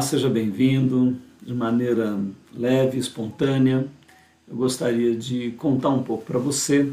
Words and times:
Olá, 0.00 0.06
seja 0.08 0.30
bem-vindo. 0.30 1.14
De 1.42 1.52
maneira 1.52 2.18
leve, 2.54 2.96
espontânea, 2.96 3.86
eu 4.48 4.56
gostaria 4.56 5.14
de 5.14 5.50
contar 5.58 5.90
um 5.90 6.02
pouco 6.02 6.24
para 6.24 6.38
você 6.38 6.90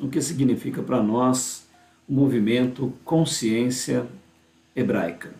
o 0.00 0.08
que 0.08 0.22
significa 0.22 0.80
para 0.80 1.02
nós 1.02 1.66
o 2.08 2.12
movimento 2.12 2.92
Consciência 3.04 4.06
Hebraica. 4.76 5.34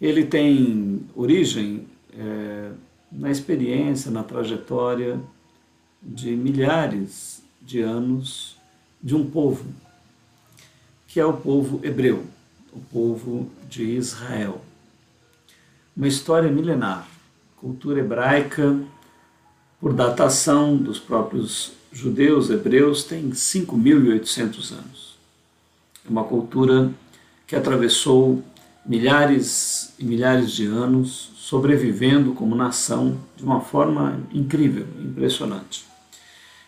Ele 0.00 0.24
tem 0.24 1.00
origem 1.12 1.88
é, 2.16 2.70
na 3.10 3.28
experiência, 3.28 4.12
na 4.12 4.22
trajetória 4.22 5.20
de 6.00 6.36
milhares 6.36 7.42
de 7.60 7.80
anos 7.80 8.56
de 9.02 9.16
um 9.16 9.28
povo, 9.28 9.64
que 11.08 11.18
é 11.18 11.26
o 11.26 11.32
povo 11.32 11.84
hebreu, 11.84 12.24
o 12.72 12.78
povo 12.78 13.50
de 13.68 13.82
Israel 13.82 14.62
uma 15.96 16.08
história 16.08 16.50
milenar, 16.50 17.06
cultura 17.56 18.00
hebraica, 18.00 18.76
por 19.80 19.92
datação 19.92 20.76
dos 20.76 20.98
próprios 20.98 21.72
judeus, 21.92 22.50
hebreus, 22.50 23.04
tem 23.04 23.30
5.800 23.30 24.72
anos. 24.72 25.16
É 26.06 26.08
uma 26.08 26.24
cultura 26.24 26.90
que 27.46 27.54
atravessou 27.54 28.42
milhares 28.86 29.92
e 29.98 30.04
milhares 30.04 30.52
de 30.52 30.66
anos, 30.66 31.30
sobrevivendo 31.36 32.32
como 32.32 32.56
nação 32.56 33.18
de 33.36 33.44
uma 33.44 33.60
forma 33.60 34.20
incrível, 34.32 34.86
impressionante. 35.00 35.84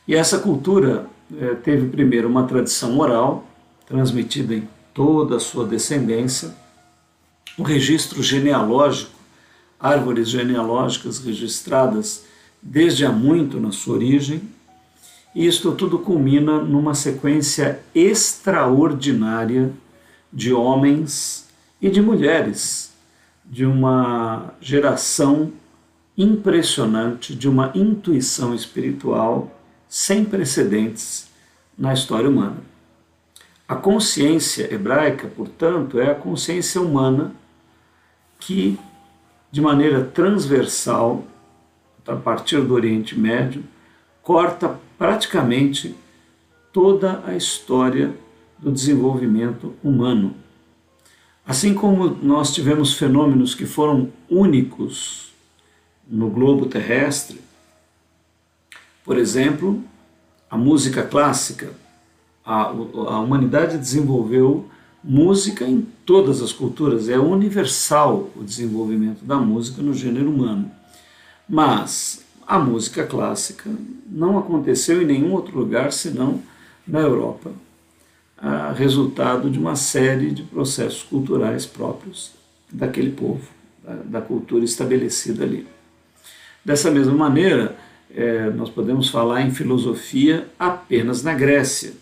E 0.06 0.14
essa 0.14 0.38
cultura 0.38 1.06
eh, 1.36 1.54
teve 1.62 1.88
primeiro 1.88 2.28
uma 2.28 2.46
tradição 2.46 2.98
oral, 2.98 3.46
transmitida 3.86 4.54
em 4.54 4.68
toda 4.92 5.36
a 5.36 5.40
sua 5.40 5.64
descendência, 5.64 6.54
um 7.58 7.62
registro 7.62 8.22
genealógico 8.22 9.13
árvores 9.84 10.30
genealógicas 10.30 11.18
registradas 11.18 12.24
desde 12.62 13.04
há 13.04 13.12
muito 13.12 13.60
na 13.60 13.70
sua 13.70 13.96
origem, 13.96 14.40
e 15.34 15.46
isto 15.46 15.72
tudo 15.72 15.98
culmina 15.98 16.58
numa 16.62 16.94
sequência 16.94 17.80
extraordinária 17.94 19.70
de 20.32 20.54
homens 20.54 21.46
e 21.82 21.90
de 21.90 22.00
mulheres, 22.00 22.94
de 23.44 23.66
uma 23.66 24.54
geração 24.58 25.52
impressionante, 26.16 27.34
de 27.34 27.46
uma 27.46 27.70
intuição 27.74 28.54
espiritual 28.54 29.60
sem 29.86 30.24
precedentes 30.24 31.28
na 31.76 31.92
história 31.92 32.30
humana. 32.30 32.56
A 33.68 33.74
consciência 33.74 34.72
hebraica, 34.72 35.28
portanto, 35.28 35.98
é 35.98 36.10
a 36.10 36.14
consciência 36.14 36.80
humana 36.80 37.34
que 38.38 38.78
de 39.54 39.60
maneira 39.60 40.02
transversal, 40.02 41.24
a 42.04 42.16
partir 42.16 42.60
do 42.60 42.74
Oriente 42.74 43.16
Médio, 43.16 43.62
corta 44.20 44.80
praticamente 44.98 45.94
toda 46.72 47.22
a 47.24 47.36
história 47.36 48.12
do 48.58 48.72
desenvolvimento 48.72 49.72
humano. 49.80 50.34
Assim 51.46 51.72
como 51.72 52.08
nós 52.20 52.52
tivemos 52.52 52.94
fenômenos 52.94 53.54
que 53.54 53.64
foram 53.64 54.10
únicos 54.28 55.32
no 56.04 56.28
globo 56.30 56.66
terrestre, 56.66 57.40
por 59.04 59.16
exemplo, 59.16 59.84
a 60.50 60.56
música 60.56 61.04
clássica, 61.04 61.72
a, 62.44 62.62
a 62.62 63.20
humanidade 63.20 63.78
desenvolveu 63.78 64.68
música 65.04 65.66
em 65.66 65.86
todas 66.06 66.40
as 66.40 66.50
culturas, 66.50 67.10
é 67.10 67.18
universal 67.18 68.30
o 68.34 68.42
desenvolvimento 68.42 69.22
da 69.22 69.36
música 69.36 69.82
no 69.82 69.92
gênero 69.92 70.30
humano. 70.30 70.70
Mas 71.46 72.24
a 72.46 72.58
música 72.58 73.04
clássica 73.04 73.70
não 74.06 74.38
aconteceu 74.38 75.02
em 75.02 75.06
nenhum 75.06 75.32
outro 75.32 75.58
lugar 75.58 75.92
senão 75.92 76.40
na 76.86 77.00
Europa, 77.00 77.52
resultado 78.74 79.50
de 79.50 79.58
uma 79.58 79.76
série 79.76 80.30
de 80.30 80.42
processos 80.42 81.02
culturais 81.02 81.64
próprios 81.64 82.32
daquele 82.70 83.10
povo, 83.10 83.46
da, 84.04 84.20
cultura 84.20 84.64
estabelecida 84.64 85.44
ali. 85.44 85.66
Dessa 86.64 86.90
mesma 86.90 87.14
maneira, 87.14 87.76
é, 88.14 88.50
nós 88.50 88.70
podemos 88.70 89.08
falar 89.08 89.42
em 89.42 89.50
filosofia 89.50 90.46
apenas 90.58 91.22
na 91.22 91.32
Grécia 91.34 91.92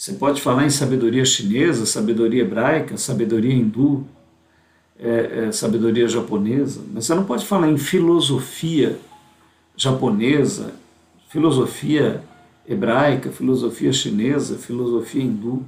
você 0.00 0.14
pode 0.14 0.40
falar 0.40 0.64
em 0.64 0.70
sabedoria 0.70 1.26
chinesa, 1.26 1.84
sabedoria 1.84 2.40
hebraica, 2.40 2.96
sabedoria 2.96 3.52
hindu, 3.52 4.06
é, 4.98 5.48
é, 5.48 5.52
sabedoria 5.52 6.08
japonesa, 6.08 6.80
mas 6.90 7.04
você 7.04 7.14
não 7.14 7.26
pode 7.26 7.44
falar 7.44 7.68
em 7.68 7.76
filosofia 7.76 8.98
japonesa, 9.76 10.72
filosofia 11.28 12.24
hebraica, 12.66 13.30
filosofia 13.30 13.92
chinesa, 13.92 14.56
filosofia 14.56 15.22
hindu. 15.22 15.66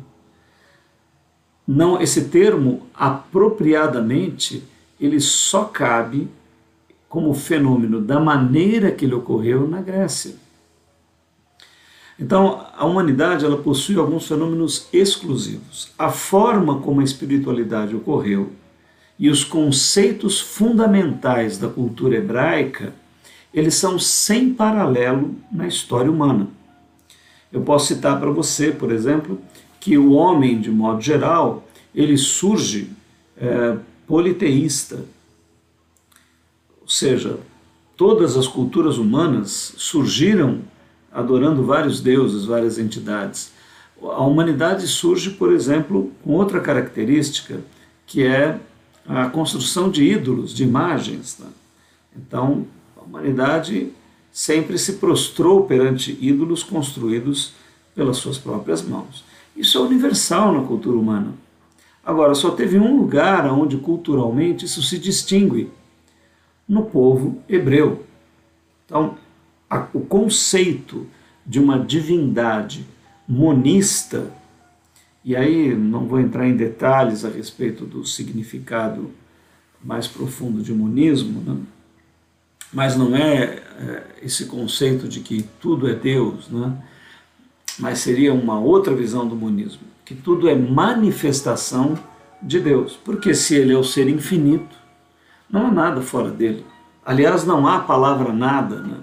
Não, 1.69 2.01
esse 2.01 2.31
termo 2.31 2.87
apropriadamente 2.95 4.65
ele 4.99 5.21
só 5.21 5.65
cabe 5.65 6.27
como 7.07 7.35
fenômeno 7.35 8.01
da 8.01 8.19
maneira 8.19 8.93
que 8.93 9.05
ele 9.05 9.15
ocorreu 9.15 9.69
na 9.69 9.83
Grécia. 9.83 10.42
Então, 12.23 12.65
a 12.77 12.87
humanidade 12.87 13.45
ela 13.45 13.57
possui 13.57 13.97
alguns 13.97 14.29
fenômenos 14.29 14.87
exclusivos. 14.93 15.91
A 15.99 16.09
forma 16.09 16.79
como 16.79 17.01
a 17.01 17.05
espiritualidade 17.05 17.97
ocorreu 17.97 18.53
e 19.19 19.29
os 19.29 19.43
conceitos 19.43 20.41
fundamentais 20.41 21.59
da 21.59 21.67
cultura 21.69 22.15
hebraica, 22.15 22.95
eles 23.53 23.75
são 23.75 23.99
sem 23.99 24.55
paralelo 24.55 25.35
na 25.51 25.67
história 25.67 26.09
humana. 26.09 26.47
Eu 27.53 27.63
posso 27.63 27.89
citar 27.89 28.21
para 28.21 28.31
você, 28.31 28.71
por 28.71 28.93
exemplo, 28.93 29.41
que 29.81 29.99
o 29.99 30.13
homem, 30.13 30.61
de 30.61 30.71
modo 30.71 31.03
geral, 31.03 31.67
ele 31.93 32.17
surge 32.17 32.89
é, 33.37 33.77
politeísta, 34.07 35.05
ou 36.81 36.89
seja, 36.89 37.41
todas 37.97 38.37
as 38.37 38.47
culturas 38.47 38.97
humanas 38.97 39.75
surgiram 39.77 40.61
adorando 41.13 41.65
vários 41.65 42.01
deuses, 42.01 42.45
várias 42.45 42.79
entidades. 42.79 43.53
A 44.03 44.23
humanidade 44.23 44.87
surge, 44.87 45.31
por 45.31 45.53
exemplo, 45.53 46.11
com 46.25 46.33
outra 46.33 46.61
característica, 46.61 47.61
que 48.07 48.25
é 48.25 48.59
a 49.07 49.29
construção 49.29 49.91
de 49.91 50.05
ídolos, 50.05 50.53
de 50.53 50.65
imagens. 50.65 51.39
Né? 51.39 51.47
Então, 52.17 52.67
a 52.97 53.03
humanidade 53.03 53.93
sempre 54.33 54.79
se 54.79 54.95
prostrou 54.95 55.65
perante 55.65 56.17
ídolos 56.21 56.63
construídos 56.63 57.53
pelas 57.95 58.17
suas 58.17 58.39
próprias 58.39 58.83
mãos. 58.83 59.25
Isso 59.55 59.77
é 59.79 59.81
universal 59.83 60.53
na 60.53 60.67
cultura 60.67 60.97
humana. 60.97 61.35
Agora, 62.05 62.35
só 62.35 62.51
teve 62.51 62.79
um 62.79 62.97
lugar 62.97 63.47
onde 63.53 63.77
culturalmente 63.77 64.65
isso 64.65 64.83
se 64.83 64.99
distingue: 64.99 65.71
no 66.69 66.85
povo 66.87 67.39
hebreu. 67.49 68.05
Então, 68.87 69.17
a, 69.73 69.87
o 69.95 70.01
conceito 70.01 71.07
de 71.47 71.59
uma 71.59 71.79
divindade 71.79 72.87
monista, 73.27 74.31
e 75.25 75.35
aí 75.35 75.75
não 75.75 76.07
vou 76.07 76.21
entrar 76.21 76.47
em 76.47 76.55
detalhes 76.55 77.25
a 77.25 77.31
respeito 77.31 77.87
do 77.87 78.05
significado 78.05 79.11
mais 79.83 80.07
profundo 80.07 80.63
de 80.63 80.75
monismo, 80.75 81.41
né? 81.41 81.57
mas 82.73 82.97
não 82.97 83.17
é, 83.17 83.63
é 83.79 84.03
esse 84.23 84.45
conceito 84.45 85.09
de 85.09 85.21
que 85.21 85.43
tudo 85.59 85.89
é 85.89 85.95
Deus, 85.95 86.49
né? 86.51 86.77
mas 87.79 88.01
seria 88.01 88.35
uma 88.35 88.61
outra 88.61 88.95
visão 88.95 89.27
do 89.27 89.35
monismo, 89.35 89.83
que 90.05 90.15
tudo 90.15 90.49
é 90.51 90.55
manifestação 90.55 91.99
de 92.43 92.61
Deus, 92.61 92.99
porque 93.03 93.33
se 93.33 93.55
ele 93.55 93.73
é 93.73 93.79
o 93.79 93.85
ser 93.85 94.09
infinito, 94.09 94.77
não 95.51 95.69
há 95.69 95.71
nada 95.71 96.03
fora 96.03 96.31
dele. 96.31 96.65
Aliás, 97.05 97.45
não 97.45 97.67
há 97.67 97.81
palavra 97.81 98.33
nada, 98.33 98.77
né? 98.81 98.99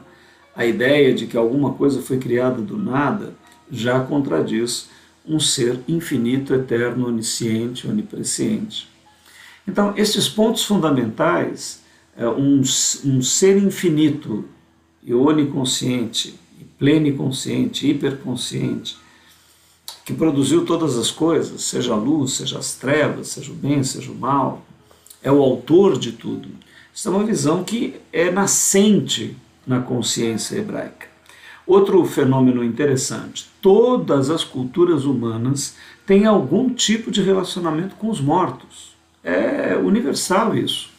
A 0.59 0.65
ideia 0.65 1.13
de 1.13 1.25
que 1.25 1.37
alguma 1.37 1.71
coisa 1.71 2.01
foi 2.01 2.17
criada 2.17 2.61
do 2.61 2.75
nada 2.75 3.33
já 3.71 3.97
contradiz 4.01 4.89
um 5.25 5.39
ser 5.39 5.79
infinito, 5.87 6.53
eterno, 6.53 7.07
onisciente, 7.07 7.87
onipresciente. 7.87 8.89
Então, 9.65 9.93
esses 9.95 10.27
pontos 10.27 10.65
fundamentais, 10.65 11.79
é, 12.17 12.27
um, 12.27 12.59
um 12.59 13.21
ser 13.21 13.55
infinito 13.55 14.43
e 15.01 15.13
oniconsciente, 15.13 16.37
e 16.59 16.65
pleniconsciente, 16.65 17.89
hiperconsciente, 17.89 18.97
que 20.03 20.13
produziu 20.13 20.65
todas 20.65 20.97
as 20.97 21.09
coisas, 21.09 21.63
seja 21.63 21.93
a 21.93 21.95
luz, 21.97 22.33
seja 22.33 22.59
as 22.59 22.75
trevas, 22.75 23.29
seja 23.29 23.49
o 23.49 23.55
bem, 23.55 23.81
seja 23.81 24.11
o 24.11 24.15
mal, 24.15 24.65
é 25.23 25.31
o 25.31 25.41
autor 25.41 25.97
de 25.97 26.11
tudo. 26.11 26.49
Isso 26.93 27.07
é 27.07 27.11
uma 27.11 27.23
visão 27.23 27.63
que 27.63 27.95
é 28.11 28.29
nascente 28.29 29.37
na 29.65 29.79
consciência 29.79 30.57
hebraica. 30.57 31.07
Outro 31.65 32.03
fenômeno 32.05 32.63
interessante: 32.63 33.47
todas 33.61 34.29
as 34.29 34.43
culturas 34.43 35.05
humanas 35.05 35.75
têm 36.05 36.25
algum 36.25 36.69
tipo 36.69 37.11
de 37.11 37.21
relacionamento 37.21 37.95
com 37.95 38.09
os 38.09 38.19
mortos. 38.19 38.95
É 39.23 39.75
universal 39.75 40.55
isso. 40.55 40.89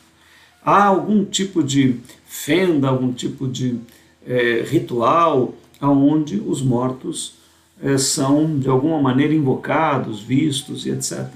há 0.64 0.84
algum 0.84 1.24
tipo 1.24 1.62
de 1.62 1.96
fenda, 2.26 2.88
algum 2.88 3.12
tipo 3.12 3.48
de 3.48 3.80
é, 4.26 4.62
ritual 4.68 5.54
onde 5.80 6.36
os 6.36 6.60
mortos 6.60 7.34
é, 7.82 7.96
são 7.96 8.58
de 8.58 8.68
alguma 8.68 9.00
maneira 9.00 9.34
invocados, 9.34 10.20
vistos 10.20 10.86
e 10.86 10.90
etc. 10.90 11.26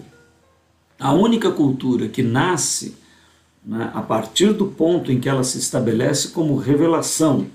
A 0.98 1.12
única 1.12 1.50
cultura 1.50 2.06
que 2.08 2.22
nasce 2.22 2.94
né, 3.64 3.90
a 3.94 4.02
partir 4.02 4.52
do 4.52 4.66
ponto 4.66 5.10
em 5.10 5.18
que 5.18 5.28
ela 5.28 5.42
se 5.42 5.58
estabelece 5.58 6.28
como 6.28 6.56
revelação, 6.56 7.46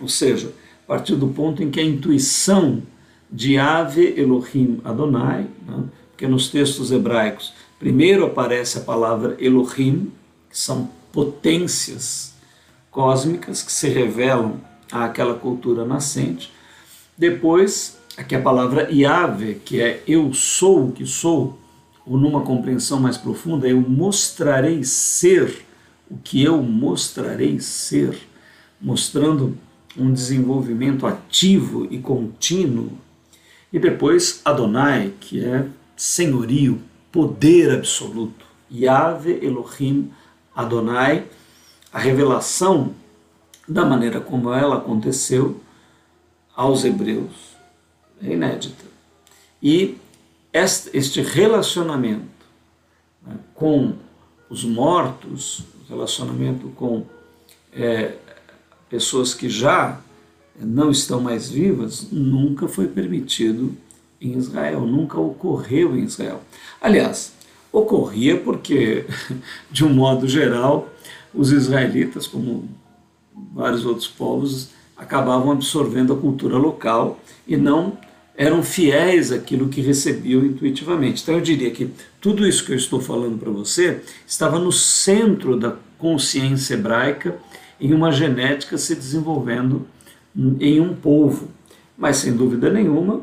ou 0.00 0.08
seja, 0.08 0.52
a 0.84 0.86
partir 0.86 1.14
do 1.14 1.28
ponto 1.28 1.62
em 1.62 1.70
que 1.70 1.80
a 1.80 1.84
intuição 1.84 2.82
de 3.30 3.58
Ave 3.58 4.14
Elohim 4.16 4.80
Adonai, 4.84 5.46
né, 5.66 5.84
porque 6.10 6.26
nos 6.26 6.48
textos 6.48 6.90
hebraicos 6.90 7.52
primeiro 7.78 8.24
aparece 8.24 8.78
a 8.78 8.82
palavra 8.82 9.36
Elohim, 9.38 10.12
que 10.48 10.58
são 10.58 10.88
potências 11.12 12.34
cósmicas 12.90 13.62
que 13.62 13.72
se 13.72 13.88
revelam 13.88 14.60
àquela 14.90 15.34
cultura 15.34 15.84
nascente. 15.84 16.52
Depois, 17.16 17.98
aqui 18.16 18.34
a 18.34 18.40
palavra 18.40 18.88
Yahvé, 18.92 19.54
que 19.64 19.80
é 19.80 20.02
eu 20.06 20.32
sou 20.32 20.88
o 20.88 20.92
que 20.92 21.06
sou, 21.06 21.58
ou 22.06 22.18
numa 22.18 22.42
compreensão 22.42 23.00
mais 23.00 23.16
profunda, 23.16 23.68
eu 23.68 23.80
mostrarei 23.80 24.82
ser 24.84 25.64
o 26.10 26.16
que 26.16 26.42
eu 26.42 26.62
mostrarei 26.62 27.60
ser, 27.60 28.18
mostrando 28.80 29.56
um 29.96 30.12
desenvolvimento 30.12 31.06
ativo 31.06 31.86
e 31.90 31.98
contínuo. 31.98 32.92
E 33.72 33.78
depois 33.78 34.40
Adonai, 34.44 35.12
que 35.20 35.44
é 35.44 35.66
senhorio, 35.96 36.80
poder 37.10 37.70
absoluto. 37.72 38.44
Yahvé 38.70 39.38
Elohim 39.42 40.10
Adonai, 40.54 41.26
a 41.92 41.98
revelação 41.98 42.94
da 43.68 43.84
maneira 43.84 44.20
como 44.20 44.52
ela 44.52 44.76
aconteceu 44.78 45.60
aos 46.54 46.84
hebreus 46.84 47.56
é 48.22 48.32
inédita. 48.32 48.84
E 49.62 49.96
este 50.52 51.22
relacionamento 51.22 52.26
né, 53.26 53.34
com 53.54 53.94
os 54.50 54.64
mortos, 54.64 55.64
relacionamento 55.88 56.68
com 56.70 57.06
é, 57.72 58.14
pessoas 58.88 59.32
que 59.32 59.48
já 59.48 59.98
não 60.58 60.90
estão 60.90 61.20
mais 61.20 61.50
vivas, 61.50 62.08
nunca 62.12 62.68
foi 62.68 62.86
permitido 62.86 63.74
em 64.20 64.36
Israel, 64.36 64.82
nunca 64.82 65.18
ocorreu 65.18 65.96
em 65.96 66.04
Israel. 66.04 66.42
Aliás, 66.80 67.32
ocorria 67.72 68.38
porque, 68.38 69.06
de 69.70 69.84
um 69.84 69.92
modo 69.92 70.28
geral, 70.28 70.88
os 71.34 71.50
israelitas, 71.50 72.26
como 72.26 72.68
vários 73.54 73.86
outros 73.86 74.06
povos, 74.06 74.70
acabavam 74.96 75.50
absorvendo 75.50 76.12
a 76.12 76.16
cultura 76.16 76.56
local 76.56 77.18
e 77.46 77.56
não 77.56 77.96
eram 78.36 78.62
fiéis 78.62 79.30
àquilo 79.30 79.68
que 79.68 79.80
recebiam 79.80 80.44
intuitivamente. 80.44 81.22
Então 81.22 81.34
eu 81.34 81.40
diria 81.40 81.70
que 81.70 81.90
tudo 82.20 82.46
isso 82.46 82.64
que 82.64 82.72
eu 82.72 82.76
estou 82.76 83.00
falando 83.00 83.38
para 83.38 83.50
você 83.50 84.00
estava 84.26 84.58
no 84.58 84.72
centro 84.72 85.56
da 85.56 85.76
consciência 85.98 86.74
hebraica 86.74 87.36
em 87.80 87.92
uma 87.92 88.10
genética 88.10 88.78
se 88.78 88.94
desenvolvendo 88.94 89.86
em 90.58 90.80
um 90.80 90.94
povo. 90.94 91.48
Mas 91.96 92.16
sem 92.16 92.32
dúvida 92.32 92.70
nenhuma, 92.70 93.20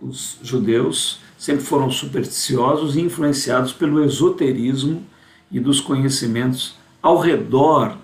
os 0.00 0.38
judeus 0.42 1.20
sempre 1.38 1.64
foram 1.64 1.90
supersticiosos 1.90 2.96
e 2.96 3.00
influenciados 3.00 3.72
pelo 3.72 4.02
esoterismo 4.04 5.04
e 5.50 5.60
dos 5.60 5.80
conhecimentos 5.80 6.76
ao 7.02 7.18
redor 7.18 7.98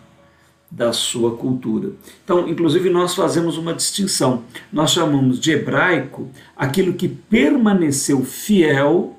da 0.71 0.93
sua 0.93 1.37
cultura. 1.37 1.93
Então, 2.25 2.49
inclusive, 2.49 2.91
nós 2.91 3.15
fazemos 3.15 3.57
uma 3.57 3.73
distinção. 3.73 4.45
Nós 4.73 4.91
chamamos 4.91 5.41
de 5.41 5.53
hebraico 5.53 6.29
aquilo 6.57 6.93
que 6.93 7.09
permaneceu 7.09 8.23
fiel 8.25 9.17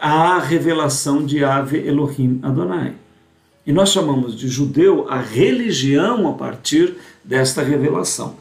à 0.00 0.38
revelação 0.38 1.24
de 1.24 1.44
Ave 1.44 1.86
Elohim 1.86 2.38
Adonai. 2.42 2.94
E 3.66 3.72
nós 3.72 3.90
chamamos 3.90 4.36
de 4.36 4.48
judeu 4.48 5.06
a 5.08 5.20
religião 5.20 6.28
a 6.28 6.32
partir 6.32 6.96
desta 7.24 7.62
revelação. 7.62 8.36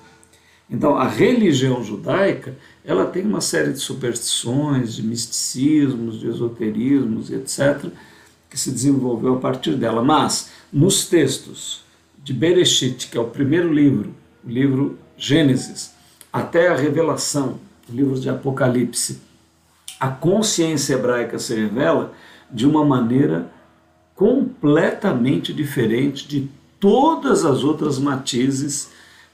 Então, 0.69 0.95
a 0.95 1.07
religião 1.07 1.83
judaica, 1.83 2.55
ela 2.85 3.05
tem 3.05 3.25
uma 3.25 3.41
série 3.41 3.73
de 3.73 3.79
superstições, 3.79 4.95
de 4.95 5.03
misticismos, 5.03 6.19
de 6.19 6.27
esoterismos, 6.27 7.31
etc., 7.31 7.85
que 8.49 8.57
se 8.57 8.71
desenvolveu 8.71 9.35
a 9.35 9.39
partir 9.39 9.75
dela. 9.75 10.03
Mas, 10.03 10.51
nos 10.71 11.07
textos 11.07 11.81
de 12.23 12.33
Bereshit, 12.33 13.07
que 13.09 13.17
é 13.17 13.21
o 13.21 13.25
primeiro 13.25 13.71
livro, 13.71 14.13
o 14.45 14.49
livro 14.49 14.97
Gênesis, 15.17 15.93
até 16.31 16.67
a 16.67 16.75
Revelação, 16.75 17.59
o 17.89 17.95
livro 17.95 18.19
de 18.19 18.29
Apocalipse, 18.29 19.19
a 19.99 20.07
consciência 20.07 20.93
hebraica 20.93 21.37
se 21.37 21.53
revela 21.53 22.13
de 22.49 22.65
uma 22.65 22.85
maneira 22.85 23.51
completamente 24.15 25.53
diferente 25.53 26.27
de 26.27 26.49
todas 26.79 27.45
as 27.45 27.63
outras 27.63 27.99
matizes 27.99 28.89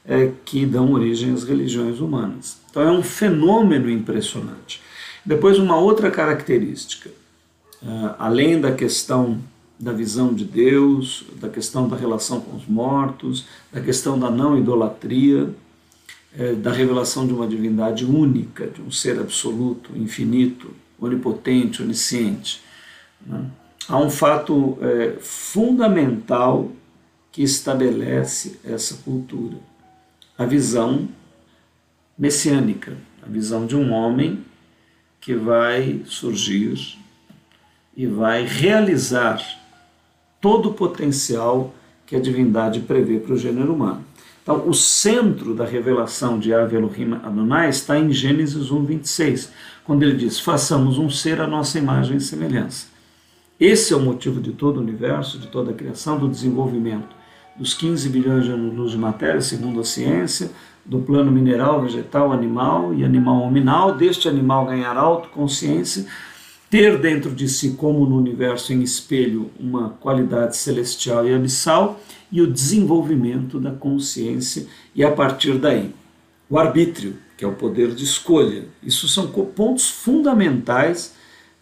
é, 0.07 0.31
que 0.44 0.65
dão 0.65 0.94
origem 0.94 1.33
às 1.33 1.44
religiões 1.44 2.00
humanas. 2.00 2.57
Então 2.69 2.83
é 2.83 2.91
um 2.91 3.03
fenômeno 3.03 3.89
impressionante. 3.89 4.81
Depois, 5.25 5.57
uma 5.57 5.77
outra 5.77 6.11
característica, 6.11 7.09
além 8.17 8.59
da 8.59 8.71
questão 8.71 9.39
da 9.79 9.91
visão 9.91 10.33
de 10.33 10.45
Deus, 10.45 11.25
da 11.39 11.49
questão 11.49 11.87
da 11.87 11.95
relação 11.95 12.39
com 12.39 12.55
os 12.55 12.65
mortos, 12.65 13.45
da 13.71 13.81
questão 13.81 14.17
da 14.17 14.31
não 14.31 14.57
idolatria, 14.57 15.49
é, 16.37 16.53
da 16.53 16.71
revelação 16.71 17.25
de 17.25 17.33
uma 17.33 17.47
divindade 17.47 18.05
única, 18.05 18.67
de 18.67 18.81
um 18.81 18.91
ser 18.91 19.19
absoluto, 19.19 19.91
infinito, 19.95 20.71
onipotente, 20.99 21.81
onisciente. 21.81 22.61
Né? 23.25 23.45
Há 23.87 23.97
um 23.97 24.09
fato 24.09 24.77
é, 24.81 25.17
fundamental 25.21 26.71
que 27.31 27.43
estabelece 27.43 28.59
essa 28.63 28.95
cultura: 29.04 29.57
a 30.37 30.45
visão 30.45 31.07
messiânica, 32.18 32.97
a 33.21 33.27
visão 33.27 33.65
de 33.65 33.75
um 33.75 33.92
homem 33.92 34.44
que 35.19 35.33
vai 35.33 36.01
surgir 36.06 36.97
e 37.95 38.06
vai 38.06 38.45
realizar 38.45 39.42
todo 40.42 40.69
o 40.69 40.73
potencial 40.73 41.73
que 42.06 42.16
a 42.16 42.19
divindade 42.19 42.81
prevê 42.81 43.19
para 43.19 43.33
o 43.33 43.37
gênero 43.37 43.73
humano. 43.73 44.04
Então, 44.44 44.68
o 44.68 44.73
centro 44.73 45.56
da 45.56 45.66
revelação 45.66 46.37
de 46.37 46.54
Ave 46.54 46.75
Elohim 46.75 47.14
Adonai 47.23 47.69
está 47.69 47.97
em 47.97 48.11
Gênesis 48.11 48.69
1, 48.69 48.85
26, 48.85 49.52
quando 49.83 50.04
ele 50.04 50.16
diz: 50.16 50.40
façamos 50.40 50.99
um 50.99 51.09
ser 51.09 51.42
à 51.42 51.47
nossa 51.47 51.80
imagem 51.80 52.18
e 52.18 52.21
semelhança. 52.21 52.87
Esse 53.59 53.94
é 53.94 53.95
o 53.95 54.02
motivo 54.02 54.40
de 54.40 54.52
todo 54.52 54.78
o 54.78 54.81
universo, 54.81 55.40
de 55.40 55.47
toda 55.47 55.71
a 55.71 55.73
criação, 55.73 56.19
do 56.19 56.28
desenvolvimento 56.28 57.16
dos 57.56 57.73
15 57.73 58.09
bilhões 58.09 58.44
de 58.44 58.52
anos-luz 58.52 58.92
de 58.92 58.97
matéria, 58.97 59.42
segundo 59.42 59.80
a 59.80 59.83
ciência, 59.83 60.52
do 60.85 60.99
plano 60.99 61.31
mineral, 61.31 61.81
vegetal, 61.81 62.31
animal 62.31 62.94
e 62.94 63.04
animal 63.04 63.42
hominal, 63.42 63.95
deste 63.95 64.28
animal 64.28 64.66
ganhar 64.66 64.97
autoconsciência, 64.97 66.06
ter 66.69 66.98
dentro 66.98 67.31
de 67.31 67.48
si, 67.48 67.72
como 67.72 68.06
no 68.06 68.18
universo 68.18 68.74
em 68.74 68.81
espelho, 68.81 69.52
uma 69.60 69.90
qualidade 69.90 70.57
celestial 70.57 71.28
e 71.28 71.34
abissal, 71.34 72.00
e 72.31 72.42
o 72.42 72.52
desenvolvimento 72.52 73.60
da 73.60 73.72
consciência, 73.72 74.68
e 74.94 75.04
a 75.04 75.12
partir 75.12 75.57
daí, 75.57 75.94
o 76.50 76.57
arbítrio, 76.57 77.18
que 77.38 77.45
é 77.45 77.48
o 77.48 77.54
poder 77.54 77.94
de 77.94 78.04
escolha. 78.04 78.66
Isso 78.81 79.07
são 79.07 79.28
pontos 79.28 79.90
fundamentais 79.90 81.14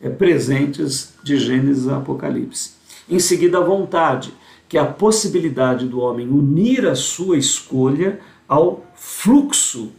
é, 0.01 0.09
presentes 0.09 1.13
de 1.23 1.37
Gênesis 1.37 1.87
a 1.87 1.97
Apocalipse. 1.97 2.71
Em 3.09 3.19
seguida, 3.19 3.57
a 3.57 3.63
vontade, 3.63 4.33
que 4.67 4.77
é 4.77 4.81
a 4.81 4.85
possibilidade 4.85 5.87
do 5.87 5.99
homem 5.99 6.27
unir 6.27 6.85
a 6.87 6.95
sua 6.95 7.37
escolha 7.37 8.19
ao 8.47 8.85
fluxo 8.95 9.91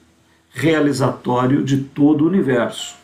realizatório 0.50 1.62
de 1.62 1.78
todo 1.78 2.24
o 2.24 2.28
universo. 2.28 3.03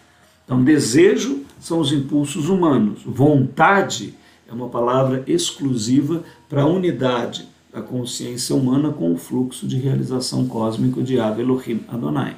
Então, 0.51 0.65
desejo 0.65 1.45
são 1.61 1.79
os 1.79 1.93
impulsos 1.93 2.49
humanos. 2.49 3.03
Vontade 3.07 4.15
é 4.49 4.53
uma 4.53 4.69
palavra 4.69 5.23
exclusiva 5.25 6.25
para 6.49 6.63
a 6.63 6.67
unidade 6.67 7.47
da 7.73 7.81
consciência 7.81 8.57
humana 8.57 8.91
com 8.91 9.15
o 9.15 9.17
fluxo 9.17 9.65
de 9.65 9.77
realização 9.77 10.49
cósmico 10.49 11.05
de 11.05 11.21
Ave 11.21 11.43
Elohim 11.43 11.85
Adonai. 11.87 12.37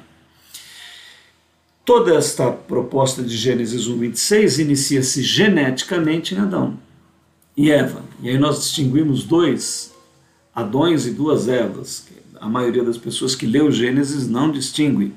Toda 1.83 2.13
esta 2.13 2.51
proposta 2.51 3.23
de 3.23 3.35
Gênesis 3.35 3.87
1:26 3.87 4.59
inicia-se 4.59 5.23
geneticamente 5.23 6.35
em 6.35 6.37
Adão 6.37 6.77
e 7.57 7.71
Eva. 7.71 8.03
E 8.21 8.29
aí 8.29 8.37
nós 8.37 8.59
distinguimos 8.59 9.23
dois 9.23 9.91
Adões 10.53 11.07
e 11.07 11.09
duas 11.09 11.47
Evas. 11.47 12.05
A 12.39 12.47
maioria 12.47 12.83
das 12.83 12.99
pessoas 12.99 13.33
que 13.33 13.47
lê 13.47 13.59
o 13.59 13.71
Gênesis 13.71 14.27
não 14.27 14.51
distingue. 14.51 15.15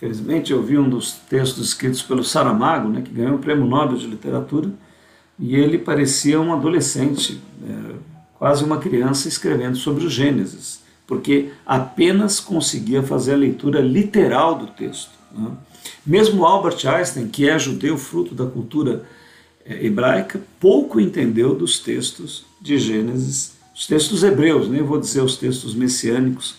Felizmente 0.00 0.50
eu 0.50 0.62
vi 0.62 0.78
um 0.78 0.88
dos 0.88 1.12
textos 1.12 1.68
escritos 1.68 2.00
pelo 2.00 2.24
Saramago, 2.24 2.88
né, 2.88 3.02
que 3.02 3.12
ganhou 3.12 3.34
o 3.34 3.38
Prêmio 3.38 3.66
Nobel 3.66 3.98
de 3.98 4.06
Literatura, 4.06 4.72
e 5.38 5.54
ele 5.54 5.76
parecia 5.76 6.40
um 6.40 6.54
adolescente, 6.54 7.38
é, 7.68 7.94
quase 8.38 8.64
uma 8.64 8.78
criança 8.78 9.28
escrevendo 9.28 9.76
sobre 9.76 10.06
o 10.06 10.08
Gênesis, 10.08 10.80
porque 11.06 11.50
apenas 11.66 12.40
conseguia 12.40 13.02
fazer 13.02 13.34
a 13.34 13.36
leitura 13.36 13.80
literal 13.80 14.54
do 14.54 14.68
texto. 14.68 15.10
Né? 15.36 15.50
Mesmo 16.06 16.46
Albert 16.46 16.78
Einstein, 16.86 17.28
que 17.28 17.46
é 17.46 17.58
judeu, 17.58 17.98
fruto 17.98 18.34
da 18.34 18.46
cultura 18.46 19.04
é, 19.66 19.84
hebraica, 19.84 20.40
pouco 20.58 20.98
entendeu 20.98 21.54
dos 21.54 21.78
textos 21.78 22.46
de 22.58 22.78
Gênesis, 22.78 23.52
os 23.74 23.86
textos 23.86 24.22
hebreus, 24.22 24.66
nem 24.66 24.82
vou 24.82 24.98
dizer 24.98 25.20
os 25.20 25.36
textos 25.36 25.74
messiânicos 25.74 26.54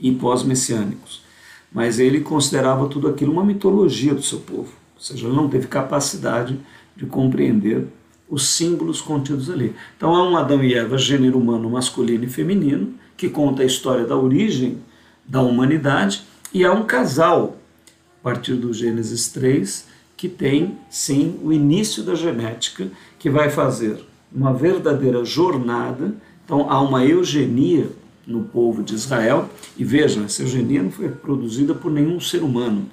e 0.00 0.10
pós-messiânicos, 0.10 1.22
mas 1.72 1.98
ele 1.98 2.20
considerava 2.20 2.88
tudo 2.88 3.08
aquilo 3.08 3.32
uma 3.32 3.44
mitologia 3.44 4.14
do 4.14 4.22
seu 4.22 4.40
povo, 4.40 4.72
ou 4.94 5.00
seja, 5.00 5.26
ele 5.26 5.36
não 5.36 5.48
teve 5.48 5.66
capacidade 5.66 6.58
de 6.96 7.06
compreender 7.06 7.86
os 8.28 8.48
símbolos 8.48 9.00
contidos 9.00 9.50
ali. 9.50 9.74
Então 9.96 10.14
há 10.14 10.28
um 10.28 10.36
Adão 10.36 10.62
e 10.62 10.74
Eva, 10.74 10.96
gênero 10.96 11.38
humano 11.38 11.68
masculino 11.70 12.24
e 12.24 12.28
feminino, 12.28 12.94
que 13.16 13.28
conta 13.28 13.62
a 13.62 13.66
história 13.66 14.04
da 14.04 14.16
origem 14.16 14.78
da 15.26 15.40
humanidade, 15.42 16.22
e 16.52 16.64
há 16.64 16.72
um 16.72 16.84
casal, 16.84 17.56
a 18.20 18.24
partir 18.24 18.54
do 18.54 18.72
Gênesis 18.72 19.28
3, 19.28 19.86
que 20.16 20.28
tem 20.28 20.76
sim 20.90 21.38
o 21.42 21.52
início 21.52 22.02
da 22.02 22.14
genética, 22.14 22.88
que 23.18 23.30
vai 23.30 23.48
fazer 23.48 24.04
uma 24.32 24.52
verdadeira 24.52 25.24
jornada. 25.24 26.14
Então 26.44 26.70
há 26.70 26.80
uma 26.80 27.04
eugenia 27.04 27.88
no 28.30 28.44
povo 28.44 28.82
de 28.82 28.94
Israel, 28.94 29.50
e 29.76 29.84
vejam, 29.84 30.24
essa 30.24 30.42
eugenia 30.42 30.82
não 30.82 30.90
foi 30.90 31.08
produzida 31.08 31.74
por 31.74 31.90
nenhum 31.90 32.20
ser 32.20 32.42
humano, 32.42 32.88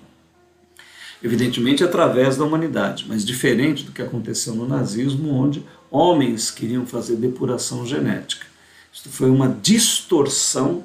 evidentemente 1.24 1.84
através 1.84 2.38
da 2.38 2.44
humanidade, 2.44 3.06
mas 3.08 3.24
diferente 3.24 3.84
do 3.84 3.92
que 3.92 4.02
aconteceu 4.02 4.56
no 4.56 4.68
nazismo, 4.68 5.34
onde 5.34 5.64
homens 5.92 6.50
queriam 6.50 6.86
fazer 6.86 7.16
depuração 7.16 7.86
genética. 7.86 8.46
Isso 8.92 9.10
foi 9.10 9.30
uma 9.30 9.48
distorção 9.62 10.84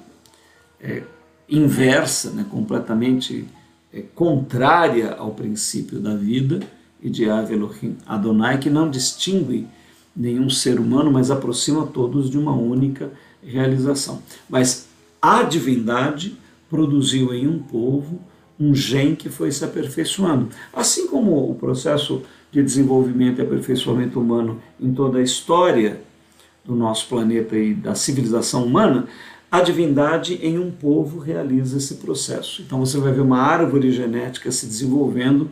é, 0.80 1.02
inversa, 1.49 2.30
né, 2.30 2.44
completamente 2.50 3.47
é, 3.92 4.02
contrária 4.14 5.12
ao 5.14 5.32
princípio 5.32 5.99
da 5.99 6.14
vida 6.14 6.61
e 7.02 7.09
de 7.09 7.25
Elohim 7.25 7.97
Adonai, 8.06 8.59
que 8.59 8.71
não 8.71 8.88
distingue 8.88 9.66
nenhum 10.14 10.50
ser 10.50 10.78
humano, 10.78 11.11
mas 11.11 11.30
aproxima 11.30 11.87
todos 11.87 12.30
de 12.30 12.38
uma 12.38 12.52
única 12.52 13.11
realização. 13.42 14.22
Mas 14.49 14.88
a 15.20 15.42
divindade 15.42 16.37
produziu 16.68 17.34
em 17.34 17.46
um 17.46 17.58
povo 17.58 18.20
um 18.58 18.75
gene 18.75 19.16
que 19.16 19.28
foi 19.28 19.50
se 19.50 19.64
aperfeiçoando. 19.64 20.49
Assim 20.72 21.08
como 21.08 21.50
o 21.50 21.54
processo 21.54 22.22
de 22.50 22.62
desenvolvimento 22.62 23.38
e 23.40 23.42
aperfeiçoamento 23.42 24.20
humano 24.20 24.61
em 24.80 24.92
toda 24.92 25.18
a 25.18 25.22
história 25.22 26.00
do 26.64 26.76
nosso 26.76 27.08
planeta 27.08 27.56
e 27.56 27.75
da 27.75 27.94
civilização 27.94 28.64
humana, 28.64 29.06
a 29.50 29.61
divindade 29.61 30.38
em 30.42 30.58
um 30.58 30.70
povo 30.70 31.18
realiza 31.18 31.76
esse 31.76 31.96
processo. 31.96 32.62
Então 32.62 32.78
você 32.78 32.99
vai 32.99 33.12
ver 33.12 33.20
uma 33.20 33.38
árvore 33.38 33.90
genética 33.90 34.50
se 34.50 34.66
desenvolvendo 34.66 35.50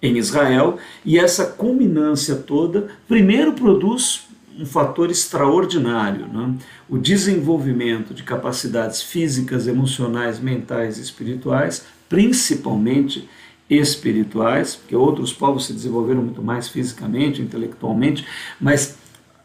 em 0.00 0.16
Israel 0.16 0.78
e 1.04 1.18
essa 1.18 1.46
culminância 1.46 2.36
toda 2.36 2.88
primeiro 3.08 3.54
produz 3.54 4.23
um 4.58 4.66
fator 4.66 5.10
extraordinário, 5.10 6.26
né? 6.28 6.54
o 6.88 6.98
desenvolvimento 6.98 8.14
de 8.14 8.22
capacidades 8.22 9.02
físicas, 9.02 9.66
emocionais, 9.66 10.38
mentais 10.38 10.98
e 10.98 11.02
espirituais 11.02 11.84
principalmente 12.08 13.28
espirituais, 13.68 14.76
porque 14.76 14.94
outros 14.94 15.32
povos 15.32 15.66
se 15.66 15.72
desenvolveram 15.72 16.22
muito 16.22 16.42
mais 16.42 16.68
fisicamente, 16.68 17.42
intelectualmente, 17.42 18.24
mas 18.60 18.96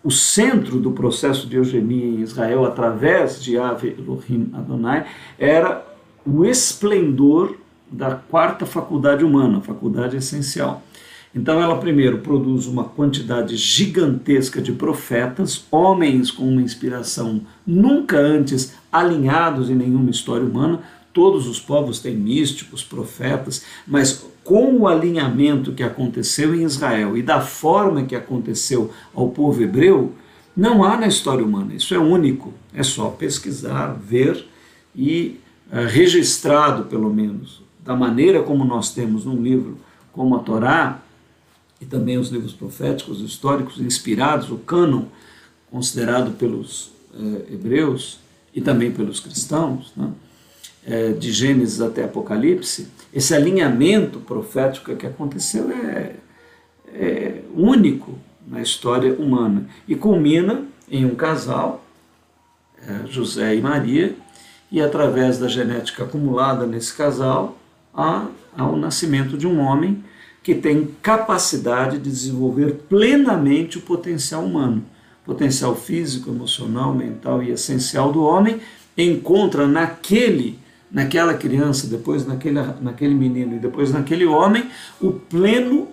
o 0.03 0.11
centro 0.11 0.79
do 0.79 0.91
processo 0.91 1.47
de 1.47 1.57
eugenia 1.57 2.05
em 2.05 2.21
Israel, 2.21 2.65
através 2.65 3.41
de 3.41 3.57
Ave 3.57 3.95
Elohim 3.97 4.51
Adonai, 4.53 5.07
era 5.37 5.85
o 6.25 6.45
esplendor 6.45 7.57
da 7.91 8.11
quarta 8.11 8.65
faculdade 8.65 9.23
humana, 9.23 9.61
faculdade 9.61 10.15
essencial. 10.15 10.83
Então, 11.33 11.61
ela 11.61 11.77
primeiro 11.77 12.19
produz 12.19 12.65
uma 12.65 12.83
quantidade 12.83 13.55
gigantesca 13.55 14.61
de 14.61 14.71
profetas, 14.71 15.65
homens 15.69 16.31
com 16.31 16.43
uma 16.43 16.61
inspiração 16.61 17.41
nunca 17.65 18.17
antes 18.17 18.73
alinhados 18.91 19.69
em 19.69 19.75
nenhuma 19.75 20.09
história 20.09 20.45
humana, 20.45 20.81
Todos 21.11 21.47
os 21.47 21.59
povos 21.59 21.99
têm 21.99 22.15
místicos, 22.15 22.83
profetas, 22.83 23.65
mas 23.87 24.25
com 24.43 24.77
o 24.77 24.87
alinhamento 24.87 25.73
que 25.73 25.83
aconteceu 25.83 26.53
em 26.53 26.63
Israel 26.63 27.17
e 27.17 27.23
da 27.23 27.41
forma 27.41 28.03
que 28.03 28.15
aconteceu 28.15 28.91
ao 29.13 29.29
povo 29.29 29.61
hebreu, 29.61 30.13
não 30.55 30.83
há 30.83 30.97
na 30.97 31.07
história 31.07 31.43
humana. 31.43 31.73
Isso 31.73 31.95
é 31.95 31.99
único. 31.99 32.53
É 32.73 32.83
só 32.83 33.09
pesquisar, 33.09 33.93
ver 33.93 34.45
e 34.95 35.39
uh, 35.71 35.87
registrado, 35.87 36.85
pelo 36.85 37.11
menos, 37.11 37.61
da 37.83 37.95
maneira 37.95 38.43
como 38.43 38.63
nós 38.63 38.93
temos 38.93 39.25
num 39.25 39.41
livro 39.41 39.77
como 40.13 40.35
a 40.35 40.39
Torá 40.39 40.99
e 41.81 41.85
também 41.85 42.17
os 42.17 42.29
livros 42.29 42.53
proféticos, 42.53 43.21
históricos, 43.21 43.79
inspirados, 43.79 44.49
o 44.51 44.57
cânon, 44.57 45.05
considerado 45.71 46.31
pelos 46.31 46.87
uh, 47.13 47.45
hebreus 47.51 48.19
e 48.53 48.61
também 48.61 48.91
pelos 48.91 49.19
cristãos, 49.19 49.93
né? 49.95 50.11
é, 50.85 51.11
de 51.11 51.31
Gênesis 51.31 51.81
até 51.81 52.03
Apocalipse, 52.03 52.87
esse 53.13 53.33
alinhamento 53.33 54.19
profético 54.19 54.95
que 54.95 55.05
aconteceu 55.05 55.69
é, 55.71 56.15
é 56.93 57.41
único 57.55 58.17
na 58.47 58.61
história 58.61 59.13
humana 59.13 59.67
e 59.87 59.95
culmina 59.95 60.63
em 60.89 61.05
um 61.05 61.15
casal, 61.15 61.85
é, 62.87 63.07
José 63.07 63.55
e 63.55 63.61
Maria, 63.61 64.15
e 64.71 64.81
através 64.81 65.37
da 65.37 65.47
genética 65.47 66.03
acumulada 66.03 66.65
nesse 66.65 66.93
casal, 66.95 67.57
há, 67.93 68.27
há 68.55 68.67
o 68.67 68.75
nascimento 68.75 69.37
de 69.37 69.47
um 69.47 69.59
homem 69.59 70.03
que 70.43 70.55
tem 70.55 70.95
capacidade 71.01 71.97
de 71.97 72.09
desenvolver 72.09 72.73
plenamente 72.89 73.77
o 73.77 73.81
potencial 73.81 74.43
humano, 74.43 74.83
potencial 75.25 75.75
físico, 75.75 76.29
emocional, 76.29 76.93
mental 76.93 77.43
e 77.43 77.51
essencial 77.51 78.11
do 78.11 78.23
homem, 78.23 78.59
encontra 78.97 79.67
naquele 79.67 80.57
naquela 80.91 81.35
criança, 81.35 81.87
depois 81.87 82.25
naquele, 82.25 82.59
naquele 82.81 83.13
menino 83.13 83.55
e 83.55 83.59
depois 83.59 83.91
naquele 83.91 84.25
homem, 84.25 84.69
o 84.99 85.11
pleno 85.11 85.87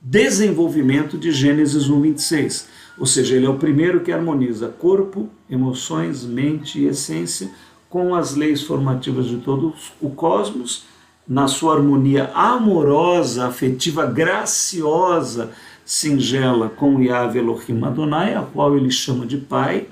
desenvolvimento 0.00 1.16
de 1.16 1.32
Gênesis 1.32 1.88
1, 1.88 2.00
26. 2.00 2.68
Ou 2.98 3.06
seja, 3.06 3.36
ele 3.36 3.46
é 3.46 3.48
o 3.48 3.56
primeiro 3.56 4.00
que 4.00 4.12
harmoniza 4.12 4.68
corpo, 4.68 5.28
emoções, 5.48 6.24
mente 6.24 6.80
e 6.80 6.86
essência 6.86 7.50
com 7.88 8.14
as 8.14 8.34
leis 8.34 8.62
formativas 8.62 9.26
de 9.26 9.38
todo 9.38 9.72
o 10.00 10.10
cosmos, 10.10 10.84
na 11.28 11.46
sua 11.46 11.74
harmonia 11.74 12.30
amorosa, 12.32 13.46
afetiva, 13.46 14.06
graciosa, 14.06 15.50
singela 15.84 16.68
com 16.68 17.02
Yahvé 17.02 17.40
Elohim 17.40 17.84
Adonai, 17.84 18.34
a 18.34 18.42
qual 18.42 18.76
ele 18.76 18.90
chama 18.90 19.26
de 19.26 19.36
Pai, 19.36 19.86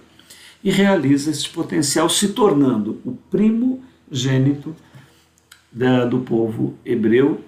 e 0.65 0.71
realiza 0.71 1.31
este 1.31 1.51
potencial, 1.51 2.09
se 2.09 2.29
tornando 2.29 3.01
o 3.05 3.13
primo 3.31 3.83
gênito 4.11 4.75
da, 5.71 6.05
do 6.05 6.21
povo 6.21 6.75
hebreu 6.85 7.41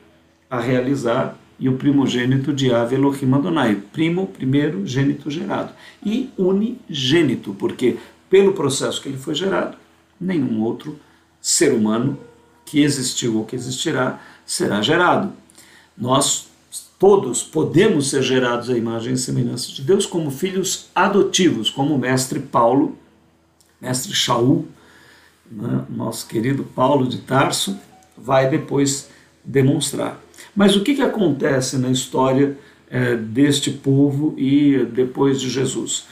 a 0.51 0.61
realizar 0.61 1.39
e 1.59 1.69
o 1.69 1.77
primogênito 1.77 2.53
de 2.53 2.73
Ave 2.73 2.95
Elohim 2.95 3.33
Adonai, 3.35 3.75
primo, 3.93 4.27
primeiro 4.27 4.87
gênito 4.87 5.31
gerado, 5.31 5.73
e 6.05 6.31
unigênito, 6.39 7.53
porque 7.55 7.97
pelo 8.31 8.53
processo 8.53 9.03
que 9.03 9.09
ele 9.09 9.19
foi 9.19 9.35
gerado, 9.35 9.77
nenhum 10.21 10.63
outro 10.63 10.99
ser 11.41 11.73
humano 11.73 12.19
que 12.69 12.83
existiu 12.83 13.39
ou 13.39 13.45
que 13.45 13.57
existirá 13.57 14.21
será 14.47 14.81
gerado. 14.81 15.33
Nós 15.97 16.47
todos 16.99 17.43
podemos 17.43 18.11
ser 18.11 18.23
gerados 18.23 18.71
à 18.71 18.77
imagem 18.77 19.15
e 19.15 19.19
semelhança 19.19 19.73
de 19.73 19.83
Deus 19.83 20.07
como 20.07 20.31
filhos 20.31 20.89
adotivos, 20.95 21.71
como 21.71 21.95
o 21.95 21.99
mestre 21.99 22.41
Paulo 22.41 22.97
mestre 23.81 24.13
Shaul, 24.13 24.67
né, 25.51 25.85
nosso 25.89 26.27
querido 26.27 26.65
Paulo 26.65 27.09
de 27.09 27.19
Tarso, 27.19 27.79
vai 28.17 28.51
depois 28.51 29.09
demonstrar. 29.45 30.21
Mas 30.55 30.77
o 30.77 30.83
que, 30.83 30.95
que 30.95 31.03
acontece 31.03 31.79
na 31.79 31.91
história 31.91 32.59
é, 32.91 33.17
deste 33.17 33.71
povo 33.71 34.35
e 34.37 34.85
depois 34.85 35.41
de 35.41 35.49
Jesus? 35.49 36.07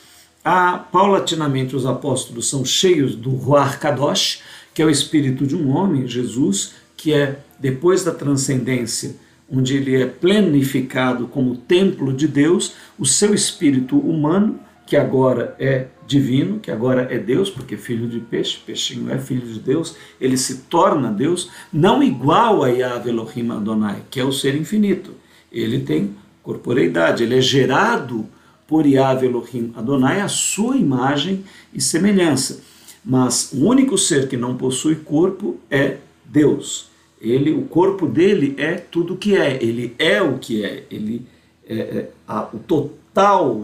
Ah, 0.45 0.79
paulatinamente 0.79 1.75
os 1.75 1.85
apóstolos 1.85 2.49
são 2.49 2.65
cheios 2.65 3.17
do 3.17 3.31
Ruach 3.31 3.79
Kadosh, 3.79 4.41
que 4.76 4.83
é 4.83 4.85
o 4.85 4.90
espírito 4.90 5.47
de 5.47 5.56
um 5.56 5.75
homem, 5.75 6.06
Jesus, 6.06 6.75
que 6.99 7.11
é 7.14 7.38
depois 7.59 8.04
da 8.04 8.12
transcendência, 8.12 9.16
onde 9.50 9.75
ele 9.75 9.97
é 9.97 10.04
planificado 10.04 11.26
como 11.28 11.56
templo 11.56 12.12
de 12.12 12.28
Deus, 12.28 12.75
o 12.99 13.06
seu 13.06 13.33
espírito 13.33 13.97
humano, 13.99 14.61
que 14.87 14.95
agora 14.95 15.56
é 15.59 15.87
divino, 16.06 16.61
que 16.61 16.71
agora 16.71 17.09
é 17.11 17.16
Deus, 17.16 17.49
porque 17.49 17.78
filho 17.78 18.06
de 18.06 18.21
peixe, 18.21 18.59
peixinho 18.66 19.11
é 19.11 19.18
filho 19.18 19.50
de 19.50 19.61
Deus, 19.61 19.97
ele 20.21 20.37
se 20.37 20.59
torna 20.68 21.11
Deus, 21.11 21.50
não 21.73 22.02
igual 22.02 22.62
a 22.62 22.68
Yahvé 22.68 23.09
Elohim 23.09 23.52
Adonai, 23.52 24.02
que 24.11 24.21
é 24.21 24.25
o 24.25 24.33
ser 24.33 24.54
infinito. 24.54 25.12
Ele 25.50 25.80
tem 25.80 26.14
corporeidade, 26.42 27.23
ele 27.23 27.38
é 27.38 27.40
gerado 27.40 28.26
por 28.66 28.85
Yahweh 28.85 29.25
Elohim 29.25 29.73
Adonai, 29.75 30.21
a 30.21 30.28
sua 30.28 30.76
imagem 30.76 31.47
e 31.73 31.80
semelhança. 31.80 32.75
Mas 33.07 33.53
o 33.53 33.65
único 33.65 33.97
ser 33.97 34.29
que 34.29 34.37
não 34.37 34.57
possui 34.57 34.97
corpo 34.97 35.59
é 35.71 35.99
Deus. 36.25 36.89
Ele, 37.21 37.53
o 37.53 37.63
corpo 37.63 38.05
dele 38.05 38.57
é 38.59 38.75
tudo 38.75 39.15
o 39.15 39.17
que 39.17 39.37
é, 39.37 39.63
ele 39.63 39.95
é 39.97 40.21
o 40.21 40.39
que 40.39 40.65
é, 40.65 40.85
ele 40.91 41.25
é, 41.69 41.77
é 41.77 42.11
a, 42.27 42.49
o 42.53 42.59
total 42.59 43.63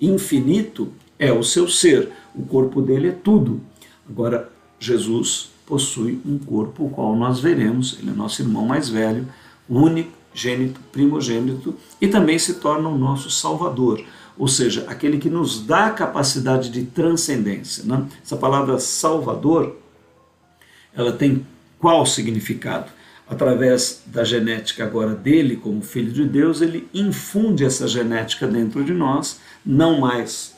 infinito 0.00 0.88
é 1.18 1.30
o 1.30 1.44
seu 1.44 1.68
ser. 1.68 2.10
O 2.34 2.42
corpo 2.42 2.80
dele 2.80 3.08
é 3.08 3.12
tudo. 3.12 3.60
Agora, 4.08 4.50
Jesus 4.78 5.50
possui 5.66 6.18
um 6.24 6.38
corpo, 6.38 6.86
o 6.86 6.90
qual 6.90 7.14
nós 7.14 7.40
veremos, 7.40 7.98
ele 8.00 8.10
é 8.10 8.14
nosso 8.14 8.40
irmão 8.40 8.64
mais 8.64 8.88
velho, 8.88 9.28
único, 9.68 10.10
gênito, 10.32 10.80
primogênito, 10.90 11.74
e 12.00 12.08
também 12.08 12.38
se 12.38 12.54
torna 12.54 12.88
o 12.88 12.98
nosso 12.98 13.30
Salvador, 13.30 14.02
ou 14.40 14.48
seja, 14.48 14.86
aquele 14.88 15.18
que 15.18 15.28
nos 15.28 15.66
dá 15.66 15.88
a 15.88 15.90
capacidade 15.90 16.70
de 16.70 16.84
transcendência. 16.84 17.84
Né? 17.84 18.06
Essa 18.24 18.38
palavra 18.38 18.78
Salvador, 18.78 19.76
ela 20.94 21.12
tem 21.12 21.46
qual 21.78 22.06
significado? 22.06 22.90
Através 23.28 24.02
da 24.06 24.24
genética 24.24 24.82
agora 24.82 25.14
dele, 25.14 25.56
como 25.56 25.82
filho 25.82 26.10
de 26.10 26.24
Deus, 26.24 26.62
ele 26.62 26.88
infunde 26.94 27.66
essa 27.66 27.86
genética 27.86 28.46
dentro 28.46 28.82
de 28.82 28.94
nós, 28.94 29.38
não 29.64 30.00
mais 30.00 30.54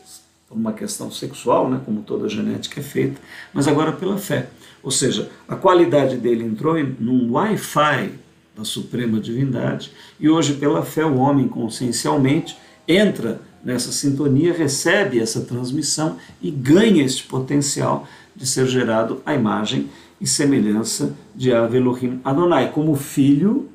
por 0.48 0.56
uma 0.56 0.72
questão 0.72 1.10
sexual, 1.10 1.68
né, 1.68 1.80
como 1.84 2.02
toda 2.02 2.28
genética 2.28 2.78
é 2.78 2.84
feita, 2.84 3.20
mas 3.52 3.66
agora 3.66 3.90
pela 3.90 4.16
fé. 4.16 4.48
Ou 4.80 4.92
seja, 4.92 5.28
a 5.48 5.56
qualidade 5.56 6.16
dele 6.18 6.44
entrou 6.44 6.78
em, 6.78 6.96
num 7.00 7.32
Wi-Fi 7.32 8.12
da 8.56 8.64
suprema 8.64 9.18
divindade 9.18 9.90
e 10.20 10.30
hoje, 10.30 10.54
pela 10.54 10.84
fé, 10.84 11.04
o 11.04 11.16
homem 11.16 11.48
consciencialmente 11.48 12.56
entra 12.86 13.40
nessa 13.64 13.92
sintonia, 13.92 14.52
recebe 14.52 15.20
essa 15.20 15.42
transmissão 15.42 16.16
e 16.40 16.50
ganha 16.50 17.04
este 17.04 17.24
potencial 17.24 18.06
de 18.34 18.46
ser 18.46 18.66
gerado 18.66 19.20
à 19.24 19.34
imagem 19.34 19.88
e 20.20 20.26
semelhança 20.26 21.14
de 21.34 21.52
Avelohim 21.52 22.20
Adonai, 22.24 22.70
como 22.72 22.94
filho 22.96 23.68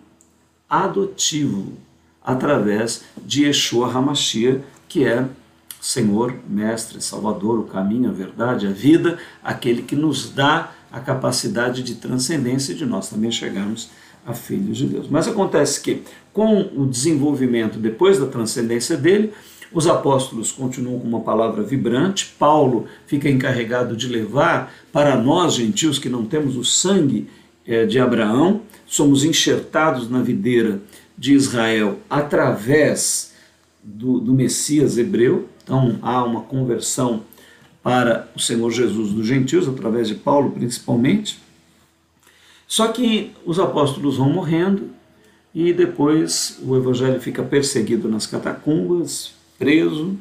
adotivo, 0.70 1.74
através 2.24 3.03
de 3.25 3.46
Yeshua 3.46 3.91
Hamashia, 3.91 4.63
que 4.88 5.06
é 5.06 5.25
Senhor, 5.79 6.34
Mestre, 6.50 7.01
Salvador, 7.01 7.60
o 7.60 7.63
caminho, 7.63 8.10
a 8.10 8.13
verdade, 8.13 8.67
a 8.67 8.72
vida, 8.72 9.17
aquele 9.44 9.82
que 9.84 9.96
nos 9.96 10.29
dá 10.29 10.72
a 10.91 11.00
capacidade 11.00 11.84
de 11.84 11.96
transcendência 11.96 12.74
de 12.74 12.86
nós 12.86 13.10
também 13.10 13.32
chegarmos 13.32 13.89
a 14.25 14.34
filhos 14.34 14.77
de 14.77 14.88
Deus. 14.88 15.08
Mas 15.10 15.27
acontece 15.27 15.79
que, 15.82 16.03
com 16.34 16.62
o 16.75 16.86
desenvolvimento 16.86 17.77
depois 17.77 18.20
da 18.20 18.25
transcendência 18.25 18.98
dele, 18.98 19.34
os 19.72 19.88
apóstolos 19.88 20.52
continuam 20.52 21.00
com 21.00 21.08
uma 21.08 21.22
palavra 21.22 21.62
vibrante. 21.62 22.34
Paulo 22.40 22.86
fica 23.06 23.30
encarregado 23.30 23.96
de 23.96 24.08
levar 24.08 24.74
para 24.92 25.16
nós, 25.18 25.56
gentios 25.56 26.00
que 26.00 26.10
não 26.10 26.26
temos 26.26 26.56
o 26.56 26.64
sangue 26.64 27.28
é, 27.66 27.86
de 27.86 28.00
Abraão, 28.00 28.62
somos 28.86 29.26
enxertados 29.26 30.10
na 30.10 30.22
videira 30.22 30.82
de 31.18 31.34
Israel 31.34 32.00
através 32.10 33.34
do, 33.84 34.20
do 34.20 34.34
Messias 34.34 34.98
hebreu. 34.98 35.50
Então 35.64 36.00
há 36.02 36.24
uma 36.24 36.42
conversão 36.42 37.24
para 37.84 38.30
o 38.36 38.40
Senhor 38.40 38.70
Jesus 38.72 39.12
dos 39.12 39.26
gentios, 39.26 39.68
através 39.68 40.08
de 40.08 40.16
Paulo 40.16 40.52
principalmente. 40.52 41.40
Só 42.68 42.90
que 42.90 43.32
os 43.46 43.60
apóstolos 43.60 44.18
vão 44.18 44.30
morrendo 44.30 44.90
e 45.53 45.72
depois 45.74 46.60
o 46.64 46.75
evangelho 46.75 47.20
fica 47.20 47.42
perseguido 47.42 48.10
nas 48.10 48.25
catacumbas, 48.25 49.37
preso. 49.57 50.17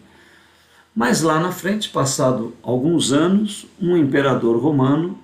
Mas 0.95 1.21
lá 1.21 1.39
na 1.39 1.53
frente, 1.53 1.91
passado 1.91 2.55
alguns 2.63 3.13
anos, 3.13 3.67
um 3.81 3.97
imperador 3.97 4.59
romano 4.59 5.19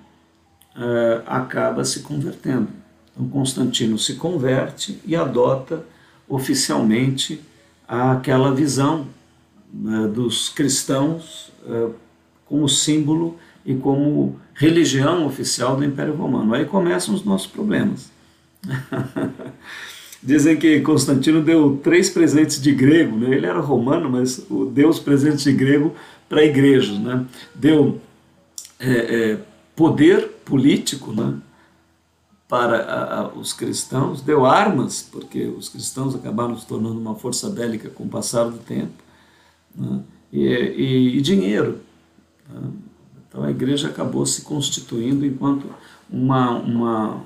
uh, 0.75 1.23
acaba 1.25 1.83
se 1.83 2.01
convertendo. 2.01 2.67
Então 3.11 3.27
Constantino 3.29 3.97
se 3.97 4.15
converte 4.15 4.99
e 5.05 5.15
adota 5.15 5.85
oficialmente 6.27 7.41
aquela 7.87 8.53
visão 8.53 9.07
uh, 9.73 10.07
dos 10.07 10.49
cristãos 10.49 11.51
uh, 11.65 11.93
como 12.45 12.67
símbolo 12.69 13.37
e 13.65 13.73
como 13.73 14.39
religião 14.53 15.25
oficial 15.25 15.75
do 15.75 15.83
Império 15.83 16.15
Romano. 16.15 16.53
Aí 16.53 16.65
começam 16.65 17.15
os 17.15 17.23
nossos 17.23 17.47
problemas. 17.47 18.11
Dizem 20.23 20.55
que 20.55 20.79
Constantino 20.79 21.41
deu 21.41 21.77
três 21.83 22.09
presentes 22.09 22.61
de 22.61 22.71
grego, 22.71 23.17
né? 23.17 23.35
ele 23.35 23.45
era 23.45 23.59
romano, 23.59 24.09
mas 24.09 24.41
deu 24.71 24.87
os 24.87 24.97
presentes 24.97 25.43
de 25.43 25.51
grego 25.51 25.93
para 26.29 26.45
igrejas. 26.45 26.97
Né? 26.97 27.25
Deu 27.53 27.99
é, 28.79 28.91
é, 28.91 29.39
poder 29.75 30.29
político 30.45 31.11
né? 31.11 31.35
para 32.47 32.77
a, 32.77 33.19
a, 33.19 33.27
os 33.33 33.51
cristãos, 33.51 34.21
deu 34.21 34.45
armas, 34.45 35.01
porque 35.11 35.43
os 35.43 35.67
cristãos 35.67 36.15
acabaram 36.15 36.57
se 36.57 36.65
tornando 36.65 36.97
uma 36.97 37.15
força 37.15 37.49
bélica 37.49 37.89
com 37.89 38.05
o 38.05 38.09
passar 38.09 38.45
do 38.45 38.59
tempo, 38.59 38.93
né? 39.75 39.99
e, 40.31 40.45
e, 40.45 41.17
e, 41.17 41.21
dinheiro. 41.21 41.79
Né? 42.49 42.61
Então 43.27 43.43
a 43.43 43.51
igreja 43.51 43.89
acabou 43.89 44.25
se 44.25 44.43
constituindo 44.43 45.25
enquanto 45.25 45.65
uma, 46.09 46.51
uma 46.51 47.21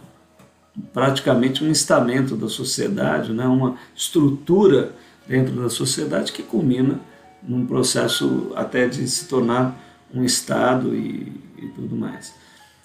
praticamente 0.93 1.63
um 1.63 1.71
estamento 1.71 2.35
da 2.35 2.47
sociedade, 2.47 3.33
né? 3.33 3.45
uma 3.45 3.77
estrutura 3.95 4.91
dentro 5.27 5.53
da 5.61 5.69
sociedade 5.69 6.31
que 6.31 6.43
culmina 6.43 6.99
num 7.41 7.65
processo 7.65 8.51
até 8.55 8.87
de 8.87 9.07
se 9.07 9.27
tornar 9.27 9.77
um 10.13 10.23
Estado 10.23 10.95
e, 10.95 11.33
e 11.57 11.67
tudo 11.75 11.95
mais. 11.95 12.33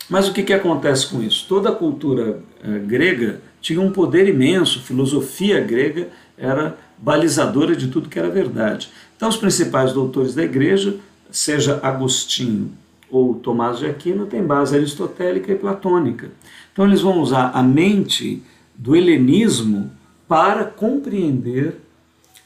Mas 0.08 0.28
o 0.28 0.32
que, 0.32 0.42
que 0.42 0.52
acontece 0.52 1.06
com 1.06 1.22
isso? 1.22 1.46
Toda 1.48 1.70
a 1.70 1.74
cultura 1.74 2.40
uh, 2.64 2.86
grega 2.86 3.40
tinha 3.60 3.80
um 3.80 3.92
poder 3.92 4.28
imenso, 4.28 4.82
filosofia 4.82 5.60
grega 5.60 6.08
era 6.36 6.76
balizadora 6.98 7.76
de 7.76 7.88
tudo 7.88 8.08
que 8.08 8.18
era 8.18 8.28
verdade. 8.28 8.90
Então, 9.16 9.28
os 9.28 9.36
principais 9.36 9.92
doutores 9.92 10.34
da 10.34 10.42
igreja, 10.42 10.96
seja 11.30 11.78
Agostinho 11.82 12.72
ou 13.12 13.34
Tomás 13.34 13.78
de 13.78 13.86
Aquino, 13.86 14.24
têm 14.24 14.42
base 14.42 14.74
aristotélica 14.74 15.52
e 15.52 15.54
platônica. 15.54 16.30
Então 16.72 16.86
eles 16.86 17.02
vão 17.02 17.20
usar 17.20 17.50
a 17.54 17.62
mente 17.62 18.42
do 18.74 18.96
helenismo 18.96 19.90
para 20.26 20.64
compreender 20.64 21.76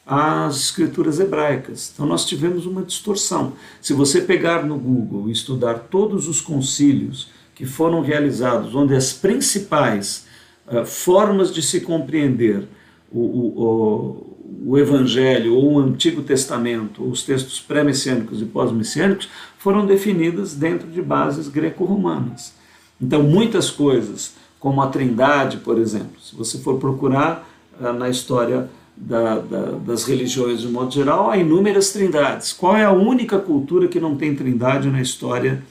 as 0.04 0.56
escrituras 0.56 1.20
hebraicas. 1.20 1.92
Então 1.94 2.04
nós 2.04 2.24
tivemos 2.24 2.66
uma 2.66 2.82
distorção. 2.82 3.52
Se 3.80 3.92
você 3.92 4.20
pegar 4.20 4.66
no 4.66 4.76
Google 4.76 5.28
e 5.28 5.32
estudar 5.32 5.86
todos 5.88 6.26
os 6.26 6.40
concílios 6.40 7.28
que 7.54 7.64
foram 7.64 8.00
realizados, 8.00 8.74
onde 8.74 8.94
as 8.94 9.12
principais 9.12 10.26
uh, 10.66 10.84
formas 10.84 11.54
de 11.54 11.62
se 11.62 11.80
compreender 11.80 12.66
o, 13.12 13.20
o, 13.20 14.36
o, 14.66 14.78
Evangelho 14.78 15.54
ou 15.54 15.74
o 15.74 15.78
Antigo 15.78 16.22
Testamento, 16.22 17.04
os 17.04 17.22
textos 17.22 17.60
pré-messiânicos 17.60 18.42
e 18.42 18.44
pós-messiânicos, 18.44 19.28
foram 19.58 19.86
definidas 19.86 20.54
dentro 20.54 20.88
de 20.88 21.02
bases 21.02 21.48
greco-romanas. 21.48 22.54
Então, 23.00 23.22
muitas 23.22 23.70
coisas, 23.70 24.34
como 24.58 24.80
a 24.80 24.88
Trindade, 24.88 25.58
por 25.58 25.78
exemplo, 25.78 26.20
se 26.20 26.34
você 26.34 26.58
for 26.58 26.78
procurar 26.78 27.48
ah, 27.80 27.92
na 27.92 28.08
história 28.08 28.68
da, 28.96 29.38
da, 29.38 29.62
das 29.72 30.04
religiões 30.04 30.60
de 30.60 30.68
modo 30.68 30.90
geral, 30.90 31.30
há 31.30 31.36
inúmeras 31.36 31.92
trindades. 31.92 32.52
Qual 32.52 32.74
é 32.74 32.84
a 32.84 32.92
única 32.92 33.38
cultura 33.38 33.88
que 33.88 34.00
não 34.00 34.16
tem 34.16 34.34
trindade 34.34 34.88
na 34.88 35.02
história 35.02 35.62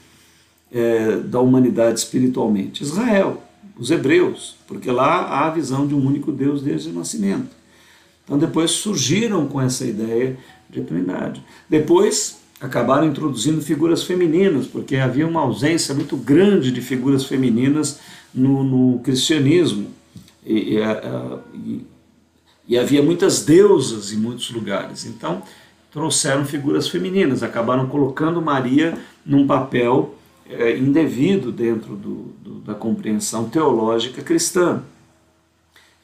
é, 0.72 1.16
da 1.16 1.40
humanidade 1.40 1.98
espiritualmente? 1.98 2.84
Israel, 2.84 3.42
os 3.78 3.90
hebreus, 3.90 4.56
porque 4.66 4.90
lá 4.90 5.22
há 5.22 5.46
a 5.46 5.50
visão 5.50 5.86
de 5.86 5.94
um 5.94 6.06
único 6.06 6.32
Deus 6.32 6.62
desde 6.62 6.88
o 6.90 6.92
nascimento. 6.92 7.54
Então 8.24 8.38
depois 8.38 8.70
surgiram 8.72 9.46
com 9.46 9.60
essa 9.60 9.84
ideia 9.84 10.36
de 10.68 10.80
trindade. 10.80 11.42
Depois 11.68 12.38
acabaram 12.60 13.06
introduzindo 13.06 13.60
figuras 13.60 14.02
femininas, 14.02 14.66
porque 14.66 14.96
havia 14.96 15.26
uma 15.26 15.40
ausência 15.40 15.94
muito 15.94 16.16
grande 16.16 16.70
de 16.70 16.80
figuras 16.80 17.24
femininas 17.24 18.00
no, 18.34 18.64
no 18.64 18.98
cristianismo. 19.00 19.88
E, 20.44 20.78
e, 21.54 21.86
e, 22.68 22.78
havia 22.78 23.02
muitas 23.02 23.44
deusas 23.44 24.12
em 24.12 24.16
muitos 24.16 24.50
lugares. 24.50 25.04
Então, 25.04 25.42
trouxeram 25.92 26.44
figuras 26.44 26.88
femininas, 26.88 27.42
acabaram 27.42 27.88
colocando 27.88 28.40
Maria 28.40 28.96
num 29.24 29.46
papel 29.46 30.14
é, 30.48 30.76
indevido 30.76 31.50
dentro 31.50 31.96
do, 31.96 32.34
do, 32.42 32.54
da 32.60 32.74
compreensão 32.74 33.48
teológica 33.48 34.22
cristã. 34.22 34.82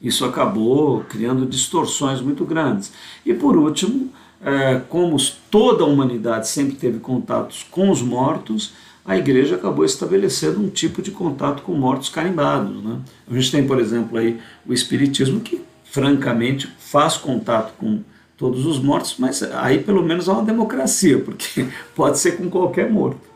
Isso 0.01 0.25
acabou 0.25 1.01
criando 1.07 1.45
distorções 1.45 2.19
muito 2.21 2.43
grandes. 2.43 2.91
E, 3.25 3.33
por 3.33 3.55
último, 3.55 4.09
é, 4.43 4.81
como 4.89 5.15
toda 5.49 5.83
a 5.83 5.87
humanidade 5.87 6.49
sempre 6.49 6.75
teve 6.75 6.99
contatos 6.99 7.65
com 7.71 7.89
os 7.89 8.01
mortos, 8.01 8.73
a 9.05 9.17
igreja 9.17 9.55
acabou 9.55 9.85
estabelecendo 9.85 10.61
um 10.61 10.69
tipo 10.69 11.01
de 11.01 11.11
contato 11.11 11.63
com 11.63 11.73
mortos 11.73 12.09
carimbados. 12.09 12.83
Né? 12.83 12.99
A 13.29 13.33
gente 13.33 13.51
tem, 13.51 13.65
por 13.65 13.79
exemplo, 13.79 14.17
aí 14.17 14.39
o 14.65 14.73
Espiritismo 14.73 15.39
que, 15.39 15.61
francamente, 15.85 16.67
faz 16.77 17.15
contato 17.15 17.73
com 17.77 18.01
todos 18.37 18.65
os 18.65 18.79
mortos, 18.79 19.15
mas 19.17 19.41
aí 19.43 19.79
pelo 19.79 20.03
menos 20.03 20.27
há 20.27 20.33
uma 20.33 20.43
democracia, 20.43 21.19
porque 21.19 21.65
pode 21.95 22.19
ser 22.19 22.37
com 22.37 22.49
qualquer 22.49 22.91
morto. 22.91 23.32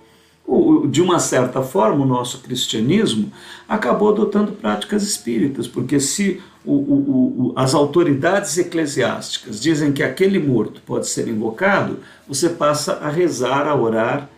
De 0.89 1.01
uma 1.01 1.19
certa 1.19 1.62
forma, 1.62 2.05
o 2.05 2.07
nosso 2.07 2.39
cristianismo 2.39 3.31
acabou 3.67 4.10
adotando 4.10 4.53
práticas 4.53 5.03
espíritas, 5.03 5.67
porque 5.67 5.99
se 5.99 6.41
o, 6.63 6.73
o, 6.73 7.47
o, 7.47 7.53
as 7.55 7.73
autoridades 7.73 8.57
eclesiásticas 8.57 9.60
dizem 9.60 9.91
que 9.91 10.01
aquele 10.01 10.39
morto 10.39 10.81
pode 10.86 11.07
ser 11.07 11.27
invocado, 11.27 11.99
você 12.27 12.49
passa 12.49 12.93
a 12.93 13.10
rezar, 13.10 13.67
a 13.67 13.75
orar 13.75 14.29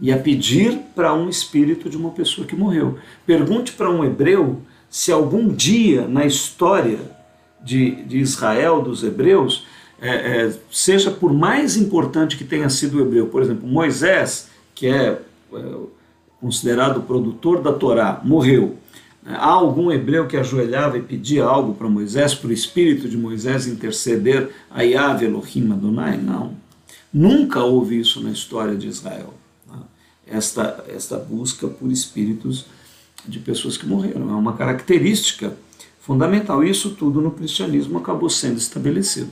e 0.00 0.10
a 0.10 0.18
pedir 0.18 0.78
para 0.94 1.12
um 1.12 1.28
espírito 1.28 1.90
de 1.90 1.96
uma 1.96 2.10
pessoa 2.10 2.46
que 2.46 2.56
morreu. 2.56 2.98
Pergunte 3.26 3.72
para 3.72 3.90
um 3.90 4.02
hebreu 4.02 4.62
se 4.88 5.12
algum 5.12 5.48
dia 5.48 6.08
na 6.08 6.24
história 6.24 6.98
de, 7.62 8.02
de 8.04 8.18
Israel, 8.18 8.82
dos 8.82 9.04
hebreus, 9.04 9.66
é, 10.00 10.08
é, 10.46 10.52
seja 10.70 11.10
por 11.10 11.32
mais 11.32 11.76
importante 11.76 12.36
que 12.36 12.44
tenha 12.44 12.68
sido 12.70 12.96
o 12.96 13.00
hebreu, 13.00 13.26
por 13.26 13.42
exemplo, 13.42 13.68
Moisés, 13.68 14.48
que 14.74 14.86
é, 14.86 15.18
é 15.18 15.18
considerado 16.40 17.02
produtor 17.02 17.62
da 17.62 17.72
Torá, 17.72 18.20
morreu. 18.24 18.76
Há 19.24 19.46
algum 19.46 19.92
hebreu 19.92 20.26
que 20.26 20.36
ajoelhava 20.36 20.96
e 20.96 21.02
pedia 21.02 21.44
algo 21.44 21.74
para 21.74 21.88
Moisés, 21.88 22.34
para 22.34 22.48
o 22.48 22.52
espírito 22.52 23.08
de 23.08 23.18
Moisés 23.18 23.66
interceder 23.66 24.50
a 24.70 24.82
Yahvé 24.82 25.26
Elohim 25.26 25.72
Adonai? 25.72 26.16
Não. 26.16 26.56
Nunca 27.12 27.62
houve 27.62 28.00
isso 28.00 28.22
na 28.22 28.30
história 28.30 28.74
de 28.74 28.88
Israel. 28.88 29.34
Esta, 30.26 30.84
esta 30.88 31.18
busca 31.18 31.66
por 31.68 31.90
espíritos 31.90 32.64
de 33.26 33.38
pessoas 33.40 33.76
que 33.76 33.86
morreram. 33.86 34.30
É 34.30 34.34
uma 34.34 34.54
característica 34.54 35.54
fundamental. 36.00 36.64
Isso 36.64 36.90
tudo 36.90 37.20
no 37.20 37.32
cristianismo 37.32 37.98
acabou 37.98 38.30
sendo 38.30 38.56
estabelecido. 38.56 39.30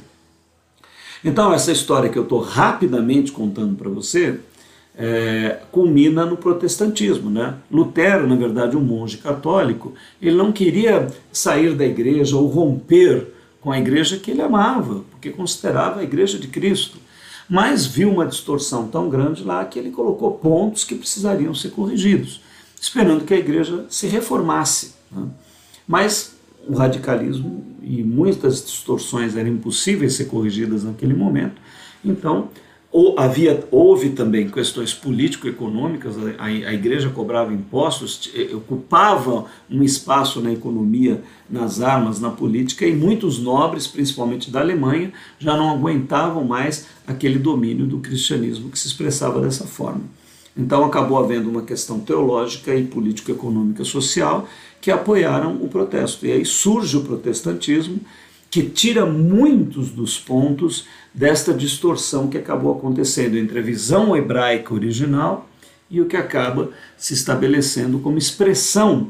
Então, 1.25 1.53
essa 1.53 1.73
história 1.73 2.11
que 2.11 2.19
eu 2.19 2.25
estou 2.25 2.41
rapidamente 2.41 3.33
contando 3.33 3.77
para 3.77 3.89
você 3.89 4.39
é, 4.99 5.61
culmina 5.71 6.27
no 6.27 6.37
protestantismo. 6.37 7.31
Né? 7.31 7.55
Lutero, 7.71 8.27
na 8.27 8.35
verdade, 8.35 8.77
um 8.77 8.81
monge 8.81 9.19
católico, 9.19 9.95
ele 10.21 10.37
não 10.37 10.51
queria 10.51 11.07
sair 11.31 11.75
da 11.75 11.87
igreja 11.87 12.37
ou 12.37 12.47
romper 12.49 13.29
com 13.61 13.71
a 13.71 13.79
igreja 13.79 14.19
que 14.19 14.33
ele 14.33 14.43
amava, 14.43 15.05
porque 15.11 15.31
considerava 15.31 16.01
a 16.01 16.05
igreja 16.05 16.39
de 16.39 16.49
Cristo. 16.49 16.99
Mas 17.49 17.87
viu 17.87 18.11
uma 18.11 18.27
distorção 18.27 18.89
tão 18.89 19.09
grande 19.09 19.43
lá 19.43 19.65
que 19.65 19.79
ele 19.79 19.91
colocou 19.91 20.33
pontos 20.33 20.85
que 20.85 20.95
precisariam 20.95 21.55
ser 21.55 21.71
corrigidos, 21.71 22.43
esperando 22.79 23.25
que 23.25 23.33
a 23.33 23.39
igreja 23.39 23.87
se 23.89 24.07
reformasse. 24.07 24.95
Né? 25.11 25.27
Mas 25.87 26.37
o 26.69 26.75
radicalismo 26.75 27.65
e 27.83 28.03
muitas 28.03 28.63
distorções 28.63 29.35
eram 29.35 29.49
impossíveis 29.49 30.13
ser 30.13 30.27
corrigidas 30.27 30.85
naquele 30.85 31.15
momento. 31.15 31.61
Então, 32.05 32.51
ou 32.91 33.19
havia, 33.19 33.67
houve 33.71 34.11
também 34.11 34.49
questões 34.49 34.95
político-econômicas, 34.95 36.17
a, 36.39 36.45
a, 36.45 36.73
igreja 36.73 37.11
cobrava 37.11 37.53
impostos, 37.53 38.31
eh, 38.35 38.55
ocupava 38.55 39.45
um 39.71 39.83
espaço 39.83 40.41
na 40.41 40.51
economia, 40.51 41.23
nas 41.51 41.83
armas, 41.83 42.19
na 42.19 42.31
política, 42.31 42.87
e 42.87 42.95
muitos 42.95 43.39
nobres, 43.39 43.87
principalmente 43.87 44.51
da 44.51 44.61
Alemanha, 44.61 45.13
já 45.39 45.55
não 45.55 45.71
aguentavam 45.71 46.45
mais 46.45 46.87
aquele 47.07 47.39
domínio 47.39 47.87
do 47.87 47.99
cristianismo 47.99 48.71
que 48.71 48.79
se 48.79 48.87
expressava 48.87 49.39
dessa 49.41 49.67
forma. 49.67 50.03
Então 50.57 50.83
acabou 50.83 51.19
havendo 51.19 51.49
uma 51.49 51.63
questão 51.63 52.01
teológica 52.01 52.75
e 52.75 52.85
político-econômica 52.85 53.85
social 53.85 54.49
que 54.81 54.91
apoiaram 54.91 55.57
o 55.63 55.69
protesto. 55.69 56.27
E 56.27 56.33
aí 56.33 56.45
surge 56.45 56.97
o 56.97 57.03
protestantismo, 57.03 58.01
que 58.51 58.63
tira 58.63 59.05
muitos 59.05 59.91
dos 59.91 60.19
pontos 60.19 60.87
desta 61.13 61.53
distorção 61.53 62.29
que 62.29 62.39
acabou 62.39 62.77
acontecendo 62.77 63.37
entre 63.37 63.59
a 63.59 63.63
visão 63.63 64.17
hebraica 64.17 64.73
original 64.73 65.49
e 65.91 66.01
o 66.01 66.07
que 66.07 66.17
acaba 66.17 66.71
se 66.97 67.15
estabelecendo 67.15 67.99
como 67.99 68.19
expressão 68.19 69.09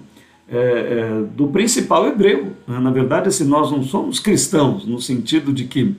é, 0.49 0.57
é, 0.57 1.23
do 1.37 1.49
principal 1.49 2.07
hebreu. 2.09 2.53
Na 2.67 2.91
verdade, 2.91 3.29
assim, 3.29 3.45
nós 3.45 3.71
não 3.71 3.83
somos 3.83 4.19
cristãos, 4.19 4.87
no 4.87 5.01
sentido 5.01 5.53
de 5.53 5.65
que 5.65 5.95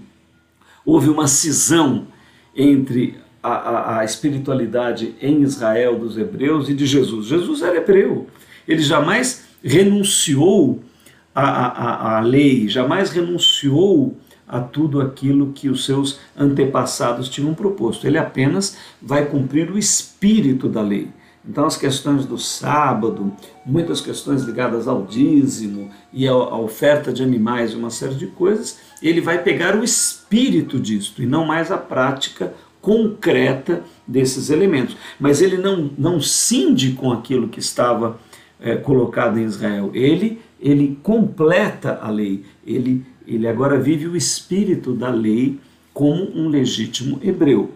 houve 0.85 1.09
uma 1.09 1.27
cisão 1.27 2.07
entre 2.55 3.15
a, 3.43 3.51
a, 3.51 3.99
a 3.99 4.05
espiritualidade 4.05 5.15
em 5.21 5.43
Israel 5.43 5.97
dos 5.97 6.17
hebreus 6.17 6.67
e 6.67 6.73
de 6.73 6.85
Jesus. 6.85 7.27
Jesus 7.27 7.61
era 7.61 7.77
hebreu, 7.77 8.27
ele 8.67 8.81
jamais 8.81 9.45
renunciou 9.63 10.81
à, 11.33 11.43
à, 11.43 12.17
à 12.17 12.19
lei, 12.21 12.67
jamais 12.67 13.11
renunciou 13.11 14.17
a 14.47 14.59
tudo 14.59 14.99
aquilo 14.99 15.53
que 15.53 15.69
os 15.69 15.85
seus 15.85 16.19
antepassados 16.35 17.29
tinham 17.29 17.53
proposto. 17.53 18.07
Ele 18.07 18.17
apenas 18.17 18.77
vai 18.99 19.25
cumprir 19.25 19.69
o 19.71 19.77
espírito 19.77 20.67
da 20.67 20.81
lei. 20.81 21.09
Então, 21.47 21.65
as 21.65 21.77
questões 21.77 22.25
do 22.25 22.37
sábado, 22.37 23.31
muitas 23.65 24.01
questões 24.01 24.43
ligadas 24.43 24.87
ao 24.87 25.03
dízimo 25.03 25.89
e 26.11 26.27
à 26.27 26.35
oferta 26.35 27.13
de 27.13 27.23
animais 27.23 27.73
uma 27.73 27.89
série 27.89 28.15
de 28.15 28.27
coisas, 28.27 28.77
ele 29.01 29.21
vai 29.21 29.41
pegar 29.41 29.75
o 29.75 29.83
espírito 29.83 30.79
disto 30.79 31.23
e 31.23 31.25
não 31.25 31.45
mais 31.45 31.71
a 31.71 31.77
prática 31.77 32.53
concreta 32.81 33.83
desses 34.05 34.49
elementos. 34.49 34.97
Mas 35.19 35.41
ele 35.41 35.57
não, 35.57 35.89
não 35.97 36.19
cinde 36.19 36.91
com 36.93 37.11
aquilo 37.11 37.47
que 37.47 37.59
estava 37.59 38.19
é, 38.59 38.75
colocado 38.75 39.39
em 39.39 39.43
Israel. 39.43 39.91
Ele, 39.93 40.41
ele 40.59 40.99
completa 41.01 41.99
a 42.01 42.09
lei. 42.09 42.43
Ele, 42.65 43.05
ele 43.25 43.47
agora 43.47 43.79
vive 43.79 44.07
o 44.07 44.15
espírito 44.15 44.93
da 44.93 45.09
lei 45.09 45.59
como 45.93 46.29
um 46.35 46.47
legítimo 46.49 47.19
hebreu. 47.23 47.71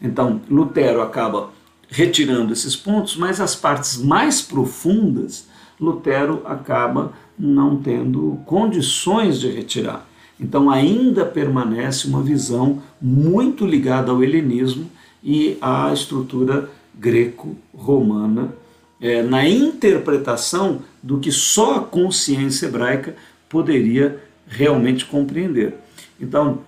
Então, 0.00 0.40
Lutero 0.48 1.02
acaba 1.02 1.50
retirando 1.88 2.52
esses 2.52 2.76
pontos, 2.76 3.16
mas 3.16 3.40
as 3.40 3.56
partes 3.56 3.96
mais 4.02 4.40
profundas, 4.40 5.48
Lutero 5.80 6.42
acaba 6.44 7.12
não 7.38 7.76
tendo 7.76 8.38
condições 8.46 9.40
de 9.40 9.50
retirar. 9.50 10.06
Então, 10.40 10.70
ainda 10.70 11.24
permanece 11.24 12.06
uma 12.06 12.22
visão 12.22 12.80
muito 13.00 13.66
ligada 13.66 14.12
ao 14.12 14.22
helenismo 14.22 14.88
e 15.22 15.58
à 15.60 15.92
estrutura 15.92 16.70
greco-romana 16.94 18.52
é, 19.00 19.22
na 19.22 19.48
interpretação 19.48 20.82
do 21.02 21.18
que 21.18 21.30
só 21.30 21.76
a 21.76 21.80
consciência 21.80 22.66
hebraica 22.66 23.14
poderia 23.48 24.22
realmente 24.46 25.04
compreender. 25.04 25.74
Então, 26.20 26.60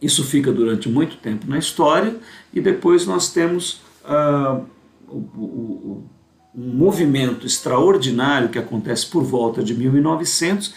isso 0.00 0.24
fica 0.24 0.52
durante 0.52 0.88
muito 0.88 1.16
tempo 1.16 1.46
na 1.48 1.58
história 1.58 2.16
e 2.52 2.60
depois 2.60 3.06
nós 3.06 3.32
temos 3.32 3.80
ah, 4.04 4.60
o, 5.08 5.16
o, 5.16 6.04
um 6.54 6.68
movimento 6.74 7.46
extraordinário 7.46 8.48
que 8.48 8.58
acontece 8.58 9.06
por 9.06 9.22
volta 9.22 9.62
de 9.62 9.74
1900, 9.74 10.74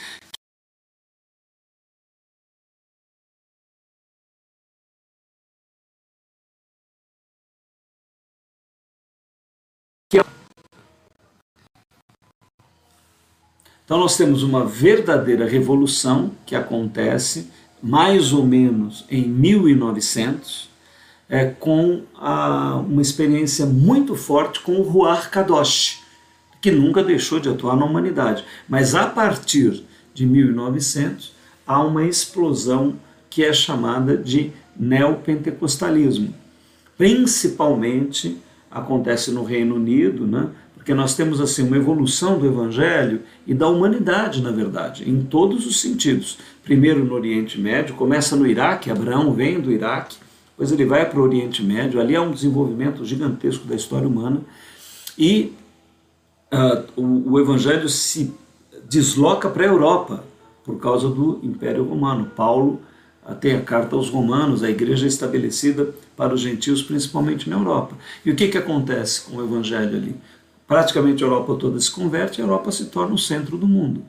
Então 13.85 13.99
nós 13.99 14.17
temos 14.17 14.41
uma 14.41 14.65
verdadeira 14.65 15.47
revolução 15.47 16.31
que 16.43 16.55
acontece 16.55 17.51
mais 17.81 18.33
ou 18.33 18.43
menos 18.43 19.05
em 19.11 19.27
1900, 19.27 20.67
é, 21.29 21.45
com 21.45 22.01
a, 22.15 22.77
uma 22.77 23.01
experiência 23.01 23.63
muito 23.65 24.15
forte 24.15 24.59
com 24.61 24.77
o 24.77 24.81
Ruar 24.81 25.29
Kadosh, 25.29 26.01
que 26.59 26.71
nunca 26.71 27.03
deixou 27.03 27.39
de 27.39 27.47
atuar 27.47 27.75
na 27.75 27.85
humanidade. 27.85 28.43
Mas 28.67 28.95
a 28.95 29.05
partir 29.05 29.83
de 30.15 30.25
1900 30.25 31.33
há 31.67 31.79
uma 31.83 32.05
explosão 32.05 32.95
que 33.29 33.43
é 33.43 33.53
chamada 33.53 34.17
de 34.17 34.51
neopentecostalismo. 34.75 36.33
Principalmente 36.97 38.37
acontece 38.71 39.29
no 39.29 39.43
Reino 39.43 39.75
Unido, 39.75 40.25
né? 40.25 40.49
Porque 40.85 40.93
nós 40.93 41.15
temos 41.15 41.41
assim 41.41 41.63
uma 41.63 41.77
evolução 41.77 42.37
do 42.37 42.45
evangelho 42.45 43.23
e 43.47 43.55
da 43.55 43.67
humanidade, 43.67 44.39
na 44.39 44.51
verdade, 44.51 45.09
em 45.09 45.23
todos 45.23 45.65
os 45.65 45.81
sentidos. 45.81 46.37
Primeiro 46.63 47.03
no 47.03 47.15
Oriente 47.15 47.59
Médio, 47.59 47.95
começa 47.95 48.35
no 48.35 48.45
Iraque, 48.45 48.91
Abraão 48.91 49.33
vem 49.33 49.59
do 49.59 49.71
Iraque, 49.71 50.15
depois 50.51 50.71
ele 50.71 50.85
vai 50.85 51.09
para 51.09 51.19
o 51.19 51.23
Oriente 51.23 51.63
Médio, 51.63 51.99
ali 51.99 52.15
há 52.15 52.21
um 52.21 52.29
desenvolvimento 52.29 53.03
gigantesco 53.03 53.65
da 53.65 53.73
história 53.73 54.07
humana 54.07 54.41
e 55.17 55.53
uh, 56.53 57.01
o, 57.01 57.31
o 57.31 57.39
evangelho 57.39 57.89
se 57.89 58.31
desloca 58.87 59.49
para 59.49 59.63
a 59.63 59.67
Europa 59.67 60.23
por 60.63 60.79
causa 60.79 61.09
do 61.09 61.39
Império 61.41 61.83
Romano. 61.83 62.31
Paulo 62.35 62.79
tem 63.39 63.55
a 63.55 63.61
carta 63.61 63.95
aos 63.95 64.09
romanos, 64.09 64.61
a 64.61 64.69
igreja 64.69 65.05
é 65.05 65.07
estabelecida 65.07 65.89
para 66.15 66.35
os 66.35 66.41
gentios, 66.41 66.83
principalmente 66.83 67.49
na 67.49 67.55
Europa. 67.55 67.95
E 68.23 68.29
o 68.29 68.35
que, 68.35 68.49
que 68.49 68.57
acontece 68.57 69.21
com 69.21 69.37
o 69.37 69.43
evangelho 69.43 69.97
ali? 69.97 70.15
Praticamente 70.67 71.23
a 71.23 71.27
Europa 71.27 71.55
toda 71.55 71.79
se 71.79 71.91
converte, 71.91 72.41
a 72.41 72.43
Europa 72.43 72.71
se 72.71 72.85
torna 72.85 73.13
o 73.13 73.19
centro 73.19 73.57
do 73.57 73.67
mundo. 73.67 74.03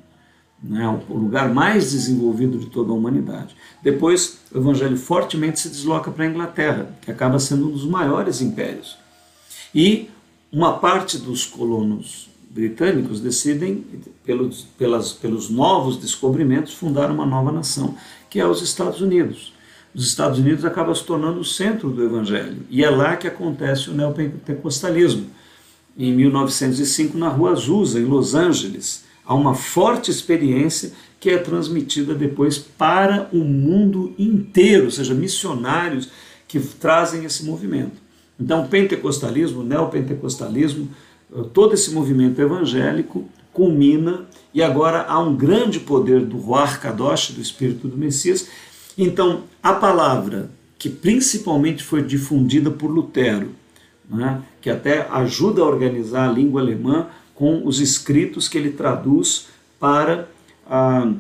né, 0.63 0.89
o 1.09 1.15
lugar 1.15 1.53
mais 1.53 1.93
desenvolvido 1.93 2.59
de 2.59 2.67
toda 2.67 2.91
a 2.91 2.95
humanidade. 2.95 3.55
Depois, 3.83 4.39
o 4.53 4.59
evangelho 4.59 4.97
fortemente 4.97 5.61
se 5.61 5.69
desloca 5.69 6.11
para 6.11 6.25
a 6.25 6.29
Inglaterra, 6.29 6.91
que 7.03 7.11
acaba 7.11 7.39
sendo 7.39 7.69
um 7.69 7.71
dos 7.71 7.85
maiores 7.85 8.41
impérios. 8.41 8.97
E 9.75 10.09
uma 10.51 10.79
parte 10.79 11.19
dos 11.19 11.45
colonos 11.45 12.29
britânicos 12.49 13.21
decidem, 13.21 13.85
pelos, 14.25 14.63
pelas, 14.79 15.13
pelos 15.13 15.51
novos 15.51 15.99
descobrimentos, 15.99 16.73
fundar 16.73 17.11
uma 17.11 17.27
nova 17.27 17.53
nação, 17.53 17.95
que 18.31 18.41
é 18.41 18.47
os 18.47 18.63
Estados 18.63 19.01
Unidos. 19.03 19.53
Os 19.95 20.07
Estados 20.07 20.39
Unidos 20.39 20.65
acaba 20.65 20.95
se 20.95 21.05
tornando 21.05 21.41
o 21.41 21.45
centro 21.45 21.91
do 21.91 22.03
evangelho, 22.03 22.63
e 22.71 22.83
é 22.83 22.89
lá 22.89 23.17
que 23.17 23.27
acontece 23.27 23.91
o 23.91 23.95
neopentecostalismo. 23.95 25.27
Em 25.99 26.13
1905, 26.13 27.17
na 27.17 27.29
Rua 27.29 27.53
Azusa, 27.53 27.99
em 27.99 28.05
Los 28.05 28.35
Angeles, 28.35 29.05
há 29.25 29.35
uma 29.35 29.55
forte 29.55 30.11
experiência 30.11 30.93
que 31.19 31.31
é 31.31 31.39
transmitida 31.39 32.15
depois 32.15 32.59
para 32.59 33.29
o 33.33 33.39
mundo 33.39 34.15
inteiro, 34.19 34.85
ou 34.85 34.91
seja, 34.91 35.15
missionários 35.15 36.11
que 36.47 36.61
trazem 36.61 37.25
esse 37.25 37.45
movimento. 37.45 38.07
Então, 38.39 38.67
pentecostalismo, 38.69 39.63
neopentecostalismo, 39.63 40.89
eh, 41.35 41.45
todo 41.55 41.75
esse 41.75 41.91
movimento 41.91 42.41
evangélico 42.41 43.29
culmina 43.53 44.27
e 44.53 44.63
agora 44.63 45.07
há 45.09 45.19
um 45.19 45.35
grande 45.35 45.81
poder 45.81 46.21
do 46.21 46.37
Ruach 46.37 46.79
Kadosh, 46.79 47.31
do 47.31 47.41
Espírito 47.41 47.89
do 47.89 47.97
Messias. 47.97 48.47
Então, 48.99 49.45
a 49.63 49.73
palavra 49.73 50.51
que 50.79 50.91
principalmente 50.91 51.83
foi 51.83 52.03
difundida 52.03 52.71
por 52.71 52.91
Lutero, 52.91 53.51
né, 54.09 54.43
que 54.61 54.71
até 54.71 55.07
ajuda 55.11 55.63
a 55.63 55.65
organizar 55.65 56.29
a 56.29 56.33
língua 56.33 56.61
alemã 56.61 57.07
com 57.35 57.67
os 57.67 57.81
escritos 57.81 58.49
que 58.49 58.57
ele 58.57 58.71
traduz 58.71 59.49
para 59.79 60.29
ah, 60.69 61.13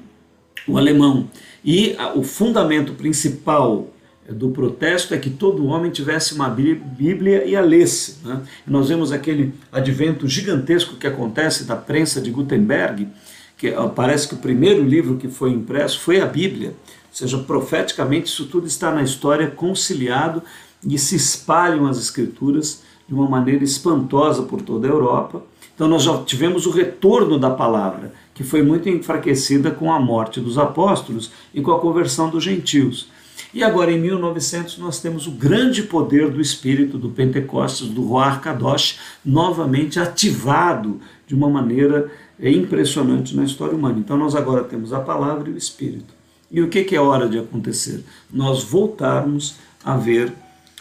o 0.66 0.78
alemão. 0.78 1.28
E 1.64 1.94
ah, 1.98 2.12
o 2.14 2.22
fundamento 2.22 2.94
principal 2.94 3.88
do 4.28 4.50
protesto 4.50 5.14
é 5.14 5.18
que 5.18 5.30
todo 5.30 5.66
homem 5.66 5.90
tivesse 5.90 6.34
uma 6.34 6.48
Bíblia 6.48 7.44
e 7.44 7.54
a 7.54 7.60
lesse. 7.60 8.16
Né? 8.24 8.42
Nós 8.66 8.88
vemos 8.88 9.12
aquele 9.12 9.54
advento 9.70 10.26
gigantesco 10.26 10.96
que 10.96 11.06
acontece 11.06 11.64
da 11.64 11.76
prensa 11.76 12.20
de 12.20 12.30
Gutenberg, 12.30 13.08
que 13.56 13.72
parece 13.94 14.28
que 14.28 14.34
o 14.34 14.38
primeiro 14.38 14.82
livro 14.82 15.16
que 15.16 15.28
foi 15.28 15.50
impresso 15.50 16.00
foi 16.00 16.20
a 16.20 16.26
Bíblia. 16.26 16.70
Ou 16.70 17.18
seja, 17.18 17.38
profeticamente 17.38 18.26
isso 18.26 18.46
tudo 18.46 18.66
está 18.66 18.90
na 18.90 19.02
história 19.02 19.48
conciliado 19.48 20.42
e 20.84 20.98
se 20.98 21.16
espalham 21.16 21.86
as 21.86 21.98
escrituras 21.98 22.82
de 23.08 23.14
uma 23.14 23.28
maneira 23.28 23.64
espantosa 23.64 24.42
por 24.42 24.62
toda 24.62 24.86
a 24.86 24.90
Europa. 24.90 25.42
Então 25.74 25.88
nós 25.88 26.02
já 26.02 26.16
tivemos 26.22 26.66
o 26.66 26.70
retorno 26.70 27.38
da 27.38 27.50
palavra, 27.50 28.12
que 28.34 28.42
foi 28.42 28.62
muito 28.62 28.88
enfraquecida 28.88 29.70
com 29.70 29.92
a 29.92 30.00
morte 30.00 30.40
dos 30.40 30.58
apóstolos 30.58 31.30
e 31.54 31.60
com 31.60 31.72
a 31.72 31.80
conversão 31.80 32.30
dos 32.30 32.42
gentios. 32.42 33.08
E 33.52 33.62
agora, 33.62 33.92
em 33.92 33.98
1900, 33.98 34.78
nós 34.78 35.00
temos 35.00 35.26
o 35.26 35.30
grande 35.30 35.82
poder 35.82 36.30
do 36.30 36.40
Espírito 36.40 36.98
do 36.98 37.10
Pentecostes, 37.10 37.88
do 37.88 38.02
Ruach 38.02 38.40
Kadosh, 38.40 38.98
novamente 39.24 39.98
ativado 39.98 41.00
de 41.26 41.34
uma 41.34 41.48
maneira 41.48 42.10
é, 42.40 42.50
impressionante 42.50 43.34
na 43.34 43.44
história 43.44 43.74
humana. 43.74 43.98
Então, 43.98 44.16
nós 44.16 44.34
agora 44.34 44.64
temos 44.64 44.92
a 44.92 45.00
palavra 45.00 45.48
e 45.48 45.52
o 45.52 45.56
Espírito. 45.56 46.14
E 46.50 46.60
o 46.60 46.68
que, 46.68 46.84
que 46.84 46.94
é 46.94 47.00
hora 47.00 47.28
de 47.28 47.38
acontecer? 47.38 48.04
Nós 48.30 48.62
voltarmos 48.62 49.56
a 49.84 49.96
ver 49.96 50.32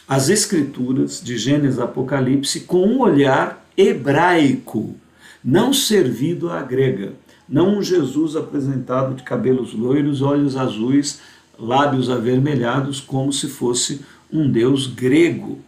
as 0.07 0.29
Escrituras 0.29 1.21
de 1.23 1.37
Gênesis 1.37 1.79
Apocalipse 1.79 2.61
com 2.61 2.85
um 2.85 2.99
olhar 2.99 3.65
hebraico, 3.75 4.95
não 5.43 5.73
servido 5.73 6.49
à 6.49 6.61
grega. 6.61 7.13
Não 7.47 7.77
um 7.77 7.81
Jesus 7.81 8.35
apresentado 8.35 9.15
de 9.15 9.23
cabelos 9.23 9.73
loiros, 9.73 10.21
olhos 10.21 10.55
azuis, 10.55 11.19
lábios 11.59 12.09
avermelhados, 12.09 12.99
como 12.99 13.31
se 13.31 13.47
fosse 13.47 14.01
um 14.31 14.49
deus 14.49 14.87
grego. 14.87 15.59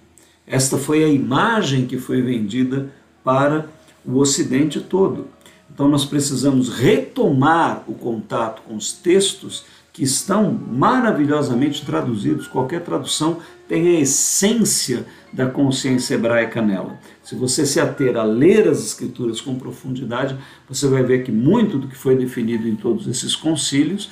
Esta 0.46 0.78
foi 0.78 1.04
a 1.04 1.08
imagem 1.08 1.86
que 1.86 1.98
foi 1.98 2.22
vendida 2.22 2.92
para 3.24 3.70
o 4.04 4.18
Ocidente 4.18 4.80
todo. 4.80 5.28
Então 5.72 5.88
nós 5.88 6.06
precisamos 6.06 6.70
retomar 6.70 7.84
o 7.88 7.94
contato 7.94 8.64
com 8.64 8.76
os 8.76 8.92
textos 8.94 9.66
que 9.98 10.04
estão 10.04 10.52
maravilhosamente 10.52 11.84
traduzidos. 11.84 12.46
Qualquer 12.46 12.82
tradução 12.82 13.40
tem 13.68 13.98
a 13.98 14.02
essência 14.02 15.08
da 15.34 15.48
consciência 15.48 16.14
hebraica 16.14 16.62
nela. 16.62 17.00
Se 17.24 17.34
você 17.34 17.66
se 17.66 17.80
ater 17.80 18.16
a 18.16 18.22
ler 18.22 18.68
as 18.68 18.78
escrituras 18.78 19.42
com 19.42 19.56
profundidade, 19.56 20.38
você 20.70 20.88
vai 20.88 21.02
ver 21.02 21.24
que 21.24 21.32
muito 21.32 21.80
do 21.80 21.88
que 21.88 21.98
foi 21.98 22.16
definido 22.16 22.68
em 22.68 22.76
todos 22.76 23.08
esses 23.08 23.36
concílios 23.36 24.12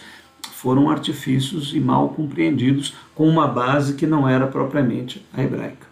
foram 0.56 0.89
artifícios 0.89 1.71
e 1.76 1.80
mal 1.80 2.10
compreendidos 2.10 2.95
com 3.13 3.30
uma 3.30 3.48
base 3.48 3.93
que 3.93 4.08
não 4.08 4.28
era 4.28 4.48
propriamente 4.48 5.24
a 5.32 5.43
hebraica. 5.43 5.86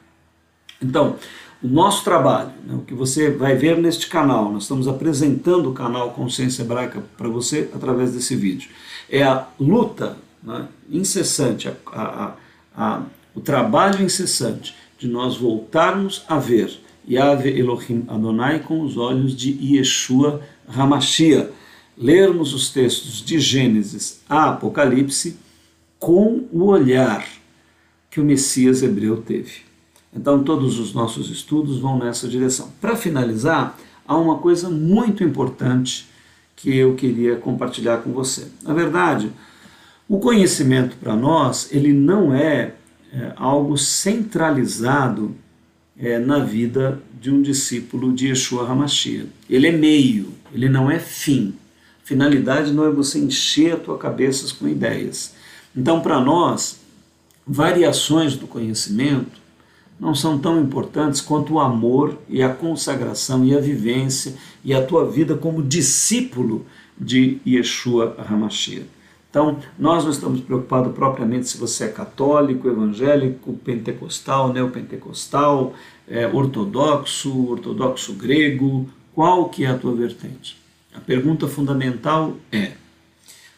Então, 0.81 1.17
o 1.63 1.67
nosso 1.67 2.03
trabalho, 2.03 2.51
né, 2.65 2.75
o 2.75 2.79
que 2.79 2.93
você 2.93 3.31
vai 3.31 3.55
ver 3.55 3.77
neste 3.77 4.07
canal, 4.07 4.51
nós 4.51 4.63
estamos 4.63 4.85
apresentando 4.87 5.69
o 5.69 5.73
canal 5.73 6.11
Consciência 6.11 6.61
Hebraica 6.61 7.01
para 7.17 7.29
você 7.29 7.69
através 7.73 8.11
desse 8.11 8.35
vídeo, 8.35 8.69
é 9.09 9.23
a 9.23 9.47
luta 9.57 10.17
né, 10.43 10.67
incessante, 10.89 11.69
a, 11.69 11.73
a, 11.87 12.33
a, 12.75 13.01
o 13.33 13.39
trabalho 13.39 14.03
incessante 14.03 14.75
de 14.99 15.07
nós 15.07 15.37
voltarmos 15.37 16.25
a 16.27 16.37
ver 16.37 16.79
Yahweh 17.09 17.57
Elohim 17.57 18.05
Adonai 18.09 18.59
com 18.59 18.81
os 18.81 18.97
olhos 18.97 19.35
de 19.35 19.51
Yeshua 19.75 20.41
Hamashia 20.67 21.49
lermos 21.97 22.53
os 22.53 22.69
textos 22.71 23.23
de 23.23 23.39
Gênesis 23.39 24.21
a 24.27 24.49
Apocalipse 24.49 25.37
com 25.99 26.45
o 26.51 26.65
olhar 26.65 27.25
que 28.09 28.19
o 28.19 28.23
Messias 28.23 28.83
hebreu 28.83 29.21
teve. 29.21 29.72
Então, 30.15 30.43
todos 30.43 30.79
os 30.79 30.93
nossos 30.93 31.29
estudos 31.29 31.79
vão 31.79 31.97
nessa 31.97 32.27
direção. 32.27 32.69
Para 32.79 32.95
finalizar, 32.95 33.77
há 34.07 34.15
uma 34.15 34.37
coisa 34.37 34.69
muito 34.69 35.23
importante 35.23 36.07
que 36.55 36.75
eu 36.75 36.95
queria 36.95 37.35
compartilhar 37.35 37.97
com 37.97 38.11
você. 38.11 38.47
Na 38.61 38.73
verdade, 38.73 39.31
o 40.07 40.19
conhecimento 40.19 40.95
para 40.97 41.15
nós, 41.15 41.69
ele 41.71 41.91
não 41.91 42.33
é, 42.33 42.73
é 43.11 43.33
algo 43.35 43.77
centralizado 43.77 45.35
é, 45.97 46.19
na 46.19 46.39
vida 46.39 47.01
de 47.19 47.31
um 47.31 47.41
discípulo 47.41 48.13
de 48.13 48.27
Yeshua 48.27 48.69
HaMashiach. 48.69 49.29
Ele 49.49 49.67
é 49.67 49.71
meio, 49.71 50.29
ele 50.53 50.69
não 50.69 50.91
é 50.91 50.99
fim. 50.99 51.55
Finalidade 52.03 52.71
não 52.71 52.85
é 52.85 52.91
você 52.91 53.17
encher 53.17 53.73
a 53.73 53.77
tua 53.77 53.97
cabeça 53.97 54.53
com 54.55 54.67
ideias. 54.67 55.33
Então, 55.75 56.01
para 56.01 56.19
nós, 56.19 56.79
variações 57.47 58.35
do 58.35 58.45
conhecimento 58.45 59.42
não 60.03 60.13
são 60.13 60.37
tão 60.37 60.59
importantes 60.59 61.21
quanto 61.21 61.53
o 61.53 61.59
amor 61.61 62.17
e 62.27 62.43
a 62.43 62.53
consagração 62.53 63.45
e 63.45 63.55
a 63.55 63.59
vivência 63.61 64.35
e 64.61 64.73
a 64.73 64.85
tua 64.85 65.09
vida 65.09 65.35
como 65.35 65.63
discípulo 65.63 66.65
de 66.99 67.39
Yeshua 67.47 68.13
HaMashiach. 68.17 68.85
Então, 69.29 69.59
nós 69.79 70.03
não 70.03 70.11
estamos 70.11 70.41
preocupados 70.41 70.93
propriamente 70.93 71.47
se 71.47 71.57
você 71.57 71.85
é 71.85 71.87
católico, 71.87 72.67
evangélico, 72.67 73.53
pentecostal, 73.53 74.51
neopentecostal, 74.51 75.73
é, 76.05 76.27
ortodoxo, 76.27 77.49
ortodoxo 77.49 78.13
grego, 78.13 78.87
qual 79.15 79.47
que 79.47 79.63
é 79.63 79.69
a 79.69 79.77
tua 79.77 79.95
vertente. 79.95 80.57
A 80.93 80.99
pergunta 80.99 81.47
fundamental 81.47 82.35
é: 82.51 82.73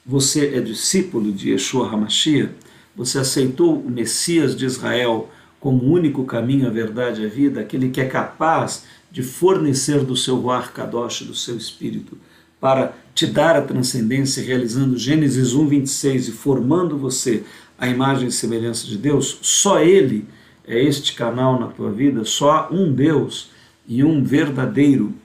você 0.05 0.55
é 0.55 0.62
discípulo 0.62 1.31
de 1.31 1.53
Yeshua 1.53 1.89
HaMashiach? 1.91 2.53
Você 2.95 3.17
aceitou 3.17 3.77
o 3.77 3.89
Messias 3.89 4.55
de 4.55 4.65
Israel 4.65 5.29
como 5.65 5.91
único 5.91 6.25
caminho, 6.25 6.67
a 6.67 6.69
verdade 6.69 7.23
e 7.23 7.25
a 7.25 7.28
vida, 7.28 7.60
aquele 7.60 7.89
que 7.89 7.99
é 7.99 8.06
capaz 8.06 8.86
de 9.10 9.23
fornecer 9.23 10.04
do 10.04 10.15
seu 10.15 10.36
Ruach 10.36 10.71
Kadosh, 10.71 11.23
do 11.23 11.34
seu 11.34 11.58
Espírito, 11.58 12.19
para 12.62 12.93
te 13.15 13.25
dar 13.25 13.56
a 13.56 13.63
transcendência, 13.63 14.43
realizando 14.43 14.95
Gênesis 14.95 15.56
1, 15.56 15.67
26 15.67 16.28
e 16.28 16.32
formando 16.34 16.99
você 16.99 17.43
a 17.80 17.88
imagem 17.88 18.28
e 18.28 18.32
semelhança 18.32 18.86
de 18.86 18.95
Deus? 18.95 19.39
Só 19.41 19.80
Ele 19.80 20.28
é 20.67 20.80
este 20.80 21.13
canal 21.13 21.60
na 21.60 21.65
tua 21.65 21.91
vida, 21.91 22.23
só 22.25 22.69
um 22.71 22.93
Deus 22.93 23.49
e 23.88 24.04
um 24.04 24.23
verdadeiro 24.23 25.15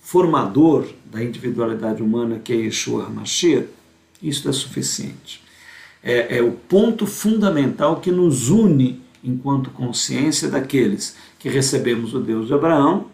formador 0.00 0.86
da 1.10 1.20
individualidade 1.20 2.04
humana, 2.04 2.38
que 2.38 2.52
é 2.52 2.56
Yeshua 2.56 3.06
HaMashiach, 3.06 3.66
isso 4.22 4.48
é 4.48 4.52
suficiente. 4.52 5.42
É, 6.00 6.38
é 6.38 6.40
o 6.40 6.52
ponto 6.52 7.04
fundamental 7.04 7.96
que 7.96 8.12
nos 8.12 8.48
une 8.48 9.07
enquanto 9.22 9.70
consciência 9.70 10.48
daqueles 10.48 11.16
que 11.38 11.48
recebemos 11.48 12.14
o 12.14 12.20
Deus 12.20 12.46
de 12.46 12.54
Abraão 12.54 13.06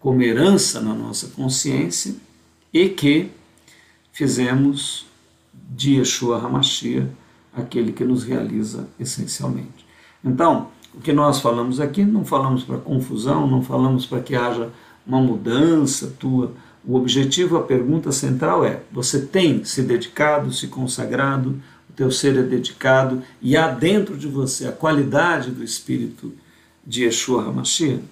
como 0.00 0.22
herança 0.22 0.80
na 0.80 0.94
nossa 0.94 1.28
consciência 1.28 2.14
e 2.72 2.88
que 2.88 3.30
fizemos 4.12 5.06
de 5.52 5.96
Yeshua 5.98 6.38
HaMashiach 6.38 7.08
aquele 7.56 7.92
que 7.92 8.04
nos 8.04 8.24
realiza 8.24 8.88
essencialmente. 8.98 9.86
Então, 10.24 10.68
o 10.92 11.00
que 11.00 11.12
nós 11.12 11.40
falamos 11.40 11.80
aqui, 11.80 12.04
não 12.04 12.24
falamos 12.24 12.64
para 12.64 12.78
confusão, 12.78 13.46
não 13.46 13.62
falamos 13.62 14.06
para 14.06 14.20
que 14.20 14.34
haja 14.34 14.70
uma 15.06 15.20
mudança 15.20 16.12
tua 16.18 16.52
O 16.86 16.96
objetivo, 16.96 17.56
a 17.56 17.62
pergunta 17.62 18.12
central 18.12 18.64
é: 18.64 18.82
você 18.92 19.20
tem 19.20 19.64
se 19.64 19.82
dedicado, 19.82 20.52
se 20.52 20.68
consagrado, 20.68 21.60
teu 21.96 22.10
ser 22.10 22.36
é 22.36 22.42
dedicado 22.42 23.22
e 23.40 23.56
há 23.56 23.68
dentro 23.68 24.16
de 24.16 24.26
você 24.26 24.66
a 24.66 24.72
qualidade 24.72 25.50
do 25.50 25.62
Espírito 25.62 26.32
de 26.86 27.04
Yeshua 27.04 27.48
HaMashiach? 27.48 28.02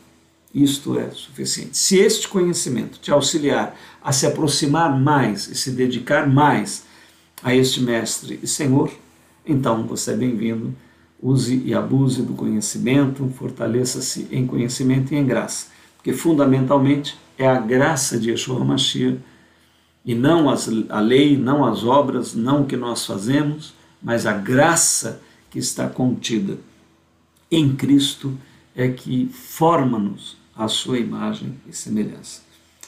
Isto 0.55 0.99
é 0.99 1.11
suficiente. 1.11 1.79
Se 1.79 1.99
este 1.99 2.29
conhecimento 2.29 2.99
te 3.01 3.11
auxiliar 3.11 3.75
a 4.03 4.13
se 4.13 4.27
aproximar 4.27 4.99
mais 4.99 5.49
e 5.49 5.55
se 5.55 5.71
dedicar 5.71 6.29
mais 6.29 6.85
a 7.43 7.55
este 7.55 7.81
Mestre 7.81 8.39
e 8.43 8.47
Senhor, 8.47 8.93
então 9.47 9.87
você 9.87 10.13
é 10.13 10.17
bem-vindo. 10.17 10.75
Use 11.21 11.63
e 11.65 11.73
abuse 11.73 12.23
do 12.23 12.35
conhecimento, 12.35 13.33
fortaleça-se 13.39 14.27
em 14.31 14.47
conhecimento 14.47 15.15
e 15.15 15.17
em 15.17 15.25
graça, 15.25 15.69
porque 15.97 16.13
fundamentalmente 16.13 17.17
é 17.39 17.49
a 17.49 17.61
graça 17.61 18.19
de 18.19 18.31
Yeshua 18.31 18.65
Mashiach 18.65 19.19
e 20.05 20.15
não 20.15 20.51
as, 20.51 20.69
a 20.89 21.01
lei, 21.01 21.37
não 21.37 21.65
as 21.65 21.85
obras, 21.85 22.35
não 22.35 22.63
o 22.63 22.67
que 22.67 22.77
nós 22.77 23.07
fazemos, 23.07 23.75
mas 24.03 24.27
a 24.27 24.33
graça 24.33 25.23
que 25.51 25.59
está 25.59 25.89
contida 25.89 26.59
em 27.51 27.75
Cristo 27.75 28.37
é 28.75 28.89
que 28.89 29.29
forma-nos 29.29 30.37
à 30.57 30.67
sua 30.67 30.99
imagem 30.99 31.55
e 31.69 31.73
semelhança. 31.73 32.43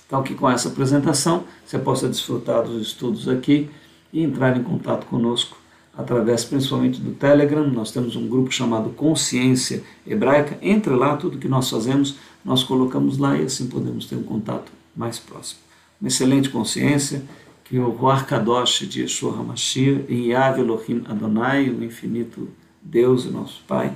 Então, 0.07 0.23
que 0.23 0.35
com 0.35 0.49
essa 0.49 0.69
apresentação 0.69 1.45
você 1.65 1.79
possa 1.79 2.09
desfrutar 2.09 2.63
dos 2.63 2.87
estudos 2.87 3.29
aqui 3.29 3.71
e 4.13 4.23
entrar 4.23 4.57
em 4.57 4.63
contato 4.63 5.07
conosco 5.07 5.57
através 5.97 6.45
principalmente 6.45 7.01
do 7.01 7.13
Telegram. 7.13 7.67
Nós 7.67 7.91
temos 7.91 8.17
um 8.17 8.29
grupo 8.29 8.51
chamado 8.51 8.91
Consciência 8.91 9.83
Hebraica. 10.07 10.59
Entre 10.61 10.95
lá, 10.95 11.17
tudo 11.17 11.39
que 11.39 11.49
nós 11.49 11.71
fazemos, 11.71 12.17
nós 12.45 12.63
colocamos 12.63 13.19
lá 13.19 13.37
e 13.37 13.45
assim 13.45 13.69
podemos 13.69 14.07
ter 14.07 14.17
um 14.17 14.23
contato 14.23 14.73
mais 14.97 15.19
próximo. 15.19 15.64
Uma 16.05 16.09
excelente 16.09 16.51
consciência, 16.51 17.23
que 17.65 17.79
o 17.79 17.89
Ruach 17.89 18.27
Kadosh 18.27 18.81
de 18.87 19.01
Yeshua 19.01 19.41
HaMashiach, 19.41 20.05
em 20.07 20.27
Yahweh 20.27 20.61
Elohim 20.61 21.03
Adonai, 21.09 21.71
o 21.71 21.83
infinito 21.83 22.51
Deus 22.83 23.25
e 23.25 23.29
nosso 23.29 23.65
Pai, 23.67 23.91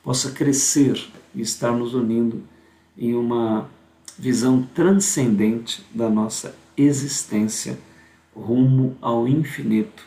possa 0.00 0.30
crescer 0.30 1.10
e 1.34 1.40
estar 1.40 1.72
nos 1.72 1.92
unindo 1.92 2.40
em 2.96 3.16
uma 3.16 3.68
visão 4.16 4.62
transcendente 4.72 5.84
da 5.92 6.08
nossa 6.08 6.54
existência 6.76 7.76
rumo 8.32 8.96
ao 9.02 9.26
infinito 9.26 10.04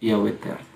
e 0.00 0.10
ao 0.10 0.26
eterno. 0.26 0.69